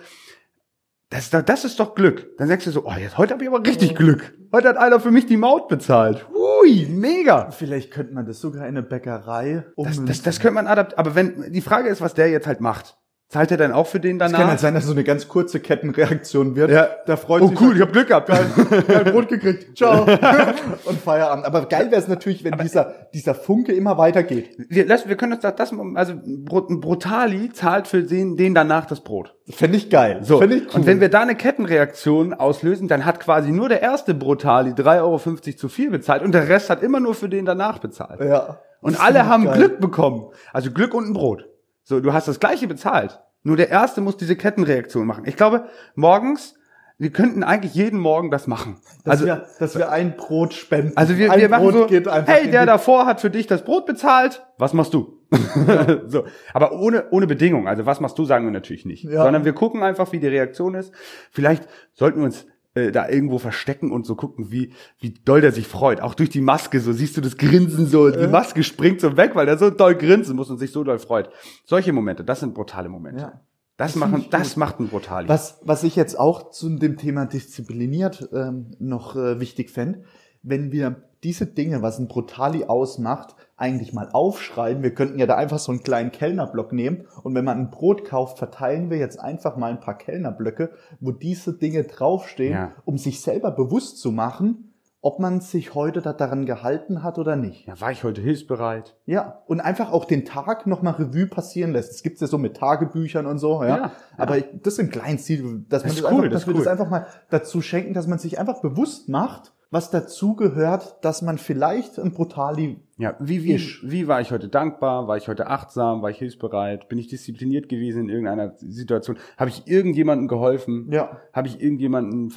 das, 1.09 1.25
ist 1.25 1.35
doch- 1.35 1.43
das 1.43 1.65
ist 1.65 1.79
doch 1.79 1.95
Glück. 1.95 2.37
Dann 2.37 2.49
sagst 2.49 2.67
du 2.67 2.73
so, 2.73 2.85
oh, 2.85 2.93
jetzt, 2.99 3.17
heute 3.17 3.35
habe 3.35 3.45
ich 3.45 3.49
aber 3.49 3.65
richtig 3.65 3.95
Glück. 3.95 4.35
Heute 4.53 4.69
hat 4.69 4.77
einer 4.77 4.99
für 5.01 5.13
mich 5.13 5.27
die 5.27 5.37
Maut 5.37 5.69
bezahlt. 5.69 6.27
Hui, 6.61 6.87
mega. 6.89 7.51
Vielleicht 7.51 7.91
könnte 7.91 8.15
man 8.15 8.27
das 8.27 8.41
sogar 8.41 8.63
in 8.63 8.77
eine 8.77 8.83
Bäckerei 8.83 9.65
Das, 9.65 9.73
ummünzen. 9.77 10.07
das, 10.07 10.23
das 10.23 10.41
könnte 10.41 10.55
man 10.55 10.67
adaptieren. 10.67 10.99
Aber 10.99 11.15
wenn, 11.15 11.53
die 11.53 11.61
Frage 11.61 11.89
ist, 11.89 12.01
was 12.01 12.15
der 12.15 12.29
jetzt 12.31 12.47
halt 12.47 12.61
macht. 12.61 12.97
Zahlt 13.29 13.51
er 13.51 13.57
dann 13.57 13.73
auch 13.73 13.89
für 13.89 13.99
den 13.99 14.21
Es 14.21 14.23
kann 14.23 14.33
danach? 14.33 14.49
halt 14.51 14.61
sein, 14.61 14.75
dass 14.75 14.85
es 14.85 14.89
so 14.89 14.95
eine 14.95 15.03
ganz 15.03 15.27
kurze 15.27 15.59
Kettenreaktion 15.59 16.55
wird. 16.55 16.71
Ja. 16.71 16.89
Da 17.07 17.17
freut 17.17 17.43
oh 17.43 17.49
sich 17.49 17.61
cool, 17.61 17.75
ich 17.75 17.83
habe 17.83 17.91
Glück 17.91 18.07
gehabt. 18.07 18.29
geil 18.29 19.05
Brot 19.05 19.29
gekriegt. 19.29 19.77
Ciao. 19.77 20.03
Und 20.85 21.01
Feierabend. 21.01 21.45
Aber 21.45 21.67
geil 21.67 21.91
wäre 21.91 22.01
es 22.01 22.07
natürlich, 22.07 22.45
wenn 22.45 22.57
dieser, 22.59 23.09
dieser 23.13 23.35
Funke 23.35 23.73
immer 23.73 23.99
weitergeht. 23.99 24.51
Wir, 24.69 24.87
lass, 24.87 25.09
wir 25.09 25.17
können 25.17 25.33
uns 25.33 25.43
das, 25.43 25.57
das 25.57 25.73
also 25.97 26.15
Brutali 26.23 27.51
zahlt 27.53 27.89
für 27.89 28.05
den, 28.05 28.37
den 28.37 28.55
danach 28.55 28.87
das 28.87 29.01
Brot. 29.01 29.35
Fände 29.51 29.77
ich 29.77 29.91
geil. 29.91 30.21
So, 30.23 30.39
Fänd 30.39 30.53
ich 30.53 30.63
cool. 30.69 30.81
und 30.81 30.87
wenn 30.87 31.01
wir 31.01 31.09
da 31.09 31.23
eine 31.23 31.35
Kettenreaktion 31.35 32.33
auslösen, 32.33 32.87
dann 32.87 33.05
hat 33.05 33.19
quasi 33.19 33.51
nur 33.51 33.69
der 33.69 33.83
erste 33.83 34.15
Brutali 34.15 34.71
3,50 34.71 35.03
Euro 35.03 35.19
zu 35.57 35.69
viel 35.69 35.91
bezahlt 35.91 36.23
und 36.23 36.31
der 36.31 36.49
Rest 36.49 36.71
hat 36.71 36.81
immer 36.81 37.01
nur 37.01 37.15
für 37.15 37.29
den 37.29 37.45
danach 37.45 37.79
bezahlt. 37.81 38.21
ja. 38.21 38.61
Und 38.83 39.01
alle 39.01 39.27
haben 39.27 39.47
geil. 39.47 39.57
Glück 39.57 39.81
bekommen. 39.81 40.27
Also 40.53 40.71
Glück 40.71 40.95
und 40.95 41.09
ein 41.09 41.13
Brot. 41.13 41.47
So, 41.89 42.01
du 42.01 42.13
hast 42.13 42.27
das 42.27 42.41
gleiche 42.41 42.67
bezahlt. 42.67 43.21
Nur 43.45 43.57
der 43.57 43.71
erste 43.71 44.01
muss 44.01 44.17
diese 44.17 44.35
Kettenreaktion 44.35 45.07
machen. 45.07 45.23
Ich 45.25 45.37
glaube, 45.37 45.67
morgens, 45.95 46.57
wir 46.99 47.11
könnten 47.11 47.45
eigentlich 47.45 47.75
jeden 47.75 48.01
Morgen 48.01 48.33
das 48.33 48.49
machen. 48.49 48.81
Dass, 49.05 49.13
Also, 49.13 49.27
wir, 49.27 49.47
dass 49.61 49.79
wir 49.79 49.91
ein 49.91 50.17
Brot 50.17 50.53
spenden. 50.53 50.97
also 50.97 51.17
wir, 51.17 51.31
ein 51.31 51.41
wir 51.41 51.49
machen 51.49 51.71
Brot 51.71 51.91
so, 51.91 52.11
hey, 52.27 52.51
der 52.51 52.67
davor 52.67 53.07
hat 53.07 53.21
für 53.21 53.31
dich 53.31 53.47
das 53.47 53.63
Brot 53.63 53.87
bezahlt, 53.87 54.45
was 54.59 54.73
machst 54.73 54.95
du? 54.95 55.21
so, 56.09 56.25
aber 56.53 56.73
ohne, 56.73 57.05
ohne 57.13 57.29
Bedingung. 57.29 57.69
Also 57.69 57.87
was 57.87 58.01
machst 58.01 58.19
du, 58.19 58.25
sagen 58.25 58.47
wir 58.47 58.51
natürlich 58.51 58.85
nicht. 58.85 59.05
Ja. 59.05 59.23
Sondern 59.23 59.45
wir 59.45 59.53
gucken 59.53 59.85
einfach, 59.85 60.11
wie 60.11 60.19
die 60.19 60.27
Reaktion 60.27 60.75
ist. 60.75 60.93
Vielleicht 61.31 61.69
sollten 61.93 62.19
wir 62.19 62.25
uns 62.25 62.47
äh, 62.77 62.93
da 62.93 63.09
irgendwo 63.09 63.39
verstecken 63.39 63.91
und 63.91 64.07
so 64.07 64.15
gucken, 64.15 64.53
wie, 64.53 64.73
wie 65.01 65.11
doll 65.11 65.41
der 65.41 65.51
sich 65.51 65.67
freut. 65.67 66.01
Auch 66.01 66.15
durch 66.15 66.29
die 66.29 66.43
Maske, 66.43 66.81
so 66.81 66.93
siehst 66.93 67.17
du 67.17 67.23
das 67.23 67.39
Grinsen 67.39 67.87
so, 67.87 68.11
die 68.11 68.27
Maske 68.27 68.63
springt 68.63 69.01
so 69.01 69.17
weg, 69.17 69.35
weil 69.35 69.47
der 69.47 69.57
so 69.57 69.71
doll 69.71 69.95
grinsen 69.95 70.37
muss 70.37 70.51
und 70.51 70.59
sich 70.59 70.73
so 70.73 70.85
doll 70.85 70.99
freut. 70.99 71.31
Solche 71.65 71.93
Momente, 71.93 72.23
das 72.23 72.41
sind 72.41 72.55
brutale 72.55 72.89
Momente. 72.89 73.21
Ja. 73.21 73.41
Das, 73.79 73.93
find 73.93 74.01
machen, 74.01 74.27
das 74.31 74.57
macht 74.57 74.79
ein 74.79 74.89
Brutali. 74.89 75.29
Was, 75.29 75.59
was 75.63 75.85
ich 75.85 75.97
jetzt 75.97 76.19
auch 76.19 76.51
zu 76.51 76.69
dem 76.77 76.97
Thema 76.97 77.27
diszipliniert 77.27 78.29
ähm, 78.33 78.73
noch 78.79 79.17
äh, 79.17 79.41
wichtig 79.41 79.71
fände, 79.71 80.05
wenn 80.43 80.71
wir 80.71 81.03
diese 81.25 81.47
Dinge, 81.47 81.83
was 81.83 81.99
ein 81.99 82.09
Brutali 82.09 82.65
ausmacht, 82.65 83.37
eigentlich 83.57 83.93
mal 83.93 84.11
aufschreiben. 84.13 84.83
Wir 84.83 84.95
könnten 84.95 85.19
ja 85.19 85.27
da 85.27 85.37
einfach 85.37 85.59
so 85.59 85.73
einen 85.73 85.83
kleinen 85.83 86.13
Kellnerblock 86.13 86.73
nehmen 86.73 87.07
und 87.23 87.35
wenn 87.35 87.45
man 87.45 87.59
ein 87.59 87.71
Brot 87.71 88.05
kauft, 88.05 88.39
verteilen 88.39 88.91
wir 88.91 88.99
jetzt 88.99 89.19
einfach 89.19 89.57
mal 89.57 89.71
ein 89.71 89.81
paar 89.81 89.97
Kellnerblöcke, 89.97 90.71
wo 91.01 91.11
diese 91.13 91.55
Dinge 91.57 91.85
draufstehen, 91.85 92.53
Ja. 92.53 92.73
um 92.85 92.99
sich 92.99 93.23
selber 93.23 93.51
bewusst 93.51 93.99
zu 93.99 94.13
machen, 94.13 94.73
ob 95.01 95.21
man 95.21 95.41
sich 95.41 95.75
heute 95.75 96.01
da 96.03 96.13
daran 96.13 96.47
gehalten 96.47 97.03
hat 97.05 97.19
oder 97.19 97.37
nicht. 97.37 97.67
Ja, 97.67 97.81
war 97.81 97.93
ich 97.93 98.03
heute 98.03 98.21
hilfsbereit? 98.21 98.97
Ja, 99.07 99.43
und 99.47 99.61
einfach 99.61 99.93
auch 99.93 100.05
den 100.05 100.25
Tag 100.25 100.67
nochmal 100.67 100.95
Revue 100.95 101.27
passieren 101.29 101.71
lässt. 101.73 101.93
Es 101.93 102.03
gibt's 102.03 102.21
ja 102.21 102.27
so 102.27 102.39
mit 102.39 102.57
Tagebüchern 102.57 103.25
und 103.27 103.39
so, 103.39 103.63
ja. 103.63 103.77
Ja, 103.77 103.93
Aber 104.17 104.41
das 104.41 104.75
sind 104.77 104.91
Kleinziele, 104.91 105.61
dass, 105.69 105.85
man 105.85 105.93
ist 105.93 106.03
das 106.03 106.11
cool, 106.11 106.17
einfach, 106.19 106.25
das 106.25 106.33
dass 106.33 106.43
ist 106.43 106.47
wir 106.49 106.55
das 106.55 106.63
cool. 106.65 106.69
einfach 106.73 106.91
mal 106.91 107.07
dazu 107.31 107.63
schenken, 107.63 107.95
dass 107.95 108.07
man 108.09 108.19
sich 108.19 108.39
einfach 108.41 108.61
bewusst 108.61 109.09
macht, 109.09 109.53
was 109.71 109.91
dazu 109.91 110.37
gehört, 110.37 111.05
dass 111.05 111.23
man 111.23 111.39
vielleicht 111.39 111.99
ein 111.99 112.13
Brutali 112.13 112.81
Ja, 112.99 113.17
wie, 113.19 113.43
wie, 113.43 113.55
Isch. 113.55 113.83
wie 113.85 114.07
war 114.07 114.21
ich 114.21 114.31
heute 114.31 114.49
dankbar? 114.49 115.09
War 115.09 115.17
ich 115.17 115.27
heute 115.27 115.49
achtsam? 115.49 116.03
War 116.03 116.11
ich 116.11 116.19
hilfsbereit? 116.19 116.89
Bin 116.89 116.99
ich 116.99 117.09
diszipliniert 117.09 117.69
gewesen 117.69 118.05
in 118.05 118.09
irgendeiner 118.09 118.55
Situation? 118.59 119.17
Habe 119.37 119.51
ich 119.51 119.67
irgendjemandem 119.67 120.29
geholfen? 120.29 120.89
Ja. 120.93 121.21
Habe 121.33 121.49
ich 121.49 121.61
irgendjemanden, 121.61 122.33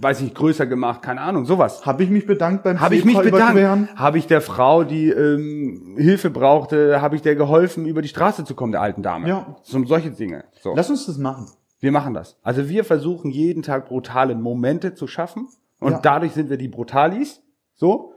weiß 0.00 0.20
ich, 0.20 0.34
größer 0.34 0.66
gemacht? 0.66 1.00
Keine 1.00 1.22
Ahnung, 1.22 1.46
sowas. 1.46 1.86
Habe 1.86 2.02
ich 2.02 2.10
mich 2.10 2.26
bedankt 2.26 2.64
beim 2.64 2.80
Habe 2.80 2.96
ich 2.96 3.04
mich 3.06 3.18
bedankt? 3.18 3.96
Habe 3.96 4.18
ich 4.18 4.26
der 4.26 4.42
Frau, 4.42 4.84
die 4.84 5.08
ähm, 5.08 5.96
Hilfe 5.96 6.28
brauchte, 6.28 7.00
habe 7.00 7.16
ich 7.16 7.22
der 7.22 7.34
geholfen, 7.34 7.86
über 7.86 8.02
die 8.02 8.08
Straße 8.08 8.44
zu 8.44 8.54
kommen, 8.54 8.72
der 8.72 8.82
alten 8.82 9.02
Dame? 9.02 9.26
Ja. 9.26 9.56
So 9.62 9.82
solche 9.86 10.10
Dinge. 10.10 10.44
So. 10.60 10.74
Lass 10.76 10.90
uns 10.90 11.06
das 11.06 11.16
machen. 11.16 11.46
Wir 11.80 11.92
machen 11.92 12.12
das. 12.14 12.38
Also 12.42 12.68
wir 12.68 12.84
versuchen 12.84 13.30
jeden 13.30 13.62
Tag 13.62 13.88
brutale 13.88 14.34
Momente 14.34 14.94
zu 14.94 15.06
schaffen 15.06 15.48
und 15.84 15.92
Ja. 15.92 15.98
dadurch 16.00 16.32
sind 16.32 16.50
wir 16.50 16.56
die 16.56 16.68
Brutalis. 16.68 17.42
So. 17.74 18.12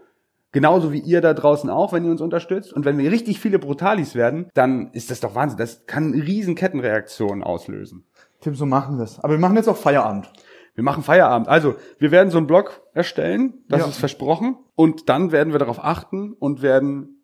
Genauso 0.53 0.93
wie 0.93 1.00
ihr 1.00 1.19
da 1.21 1.33
draußen 1.33 1.69
auch, 1.69 1.91
wenn 1.93 2.05
ihr 2.05 2.09
uns 2.12 2.21
unterstützt. 2.21 2.71
Und 2.74 2.86
wenn 2.86 2.97
wir 2.97 3.12
richtig 3.12 3.39
viele 3.39 3.59
Brutalis 3.59 4.15
werden, 4.15 4.50
dann 4.53 4.89
ist 4.93 5.12
das 5.12 5.19
doch 5.19 5.36
Wahnsinn. 5.36 5.57
Das 5.59 5.86
kann 5.86 6.13
riesen 6.13 6.55
Kettenreaktionen 6.55 7.43
auslösen. 7.43 8.05
Tim, 8.39 8.55
so 8.55 8.65
machen 8.65 8.97
wir's. 8.97 9.19
Aber 9.19 9.33
wir 9.33 9.39
machen 9.39 9.57
jetzt 9.57 9.67
auch 9.67 9.75
Feierabend. 9.77 10.31
Wir 10.74 10.83
machen 10.83 11.03
Feierabend. 11.03 11.47
Also, 11.47 11.75
wir 12.00 12.12
werden 12.12 12.29
so 12.29 12.38
einen 12.38 12.47
Blog 12.47 12.81
erstellen, 12.93 13.55
das 13.67 13.81
Ja. 13.81 13.88
ist 13.88 13.97
versprochen. 13.97 14.57
Und 14.75 15.09
dann 15.09 15.31
werden 15.31 15.51
wir 15.53 15.59
darauf 15.59 15.83
achten 15.83 16.33
und 16.33 16.62
werden 16.62 17.16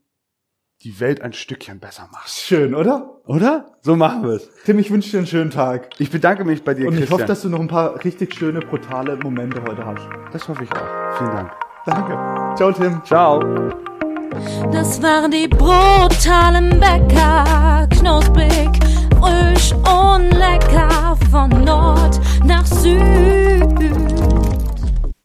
die 0.84 1.00
Welt 1.00 1.22
ein 1.22 1.34
Stückchen 1.34 1.80
besser 1.80 2.10
machen. 2.12 2.26
Schön, 2.28 2.76
oder? 2.76 3.10
Oder? 3.26 3.66
So 3.82 3.96
machen 3.96 4.24
wir 4.24 4.32
es. 4.32 4.50
Tim, 4.66 4.80
ich 4.80 4.92
wünsche 4.92 5.12
dir 5.12 5.20
einen 5.20 5.28
schönen 5.28 5.50
Tag. 5.52 5.90
Ich 5.98 6.12
bedanke 6.12 6.44
mich 6.44 6.64
bei 6.64 6.74
dir, 6.74 6.88
Und 6.88 6.94
ich 6.94 7.00
Christian. 7.02 7.20
hoffe, 7.20 7.28
dass 7.28 7.42
du 7.42 7.50
noch 7.50 7.60
ein 7.60 7.68
paar 7.68 8.04
richtig 8.04 8.34
schöne, 8.36 8.60
brutale 8.60 9.16
Momente 9.18 9.62
heute 9.68 9.86
hast. 9.86 10.02
das 10.34 10.48
hoffe 10.48 10.64
ich 10.66 10.72
auch. 10.74 11.18
Vielen 11.18 11.32
Dank. 11.32 11.52
Danke. 11.86 12.56
Ciao, 12.58 12.72
Tim. 12.72 13.02
Ciao. 13.06 13.40
Das 14.72 15.02
waren 15.02 15.32
die 15.32 15.48
brutalen 15.48 16.80
Bäcker, 16.80 17.88
knusprig, 17.92 18.70
frisch 19.22 19.74
und 19.74 20.32
lecker 20.32 21.16
von 21.30 21.50
Nord 21.64 22.20
nach 22.46 22.66
Süd. 22.66 24.33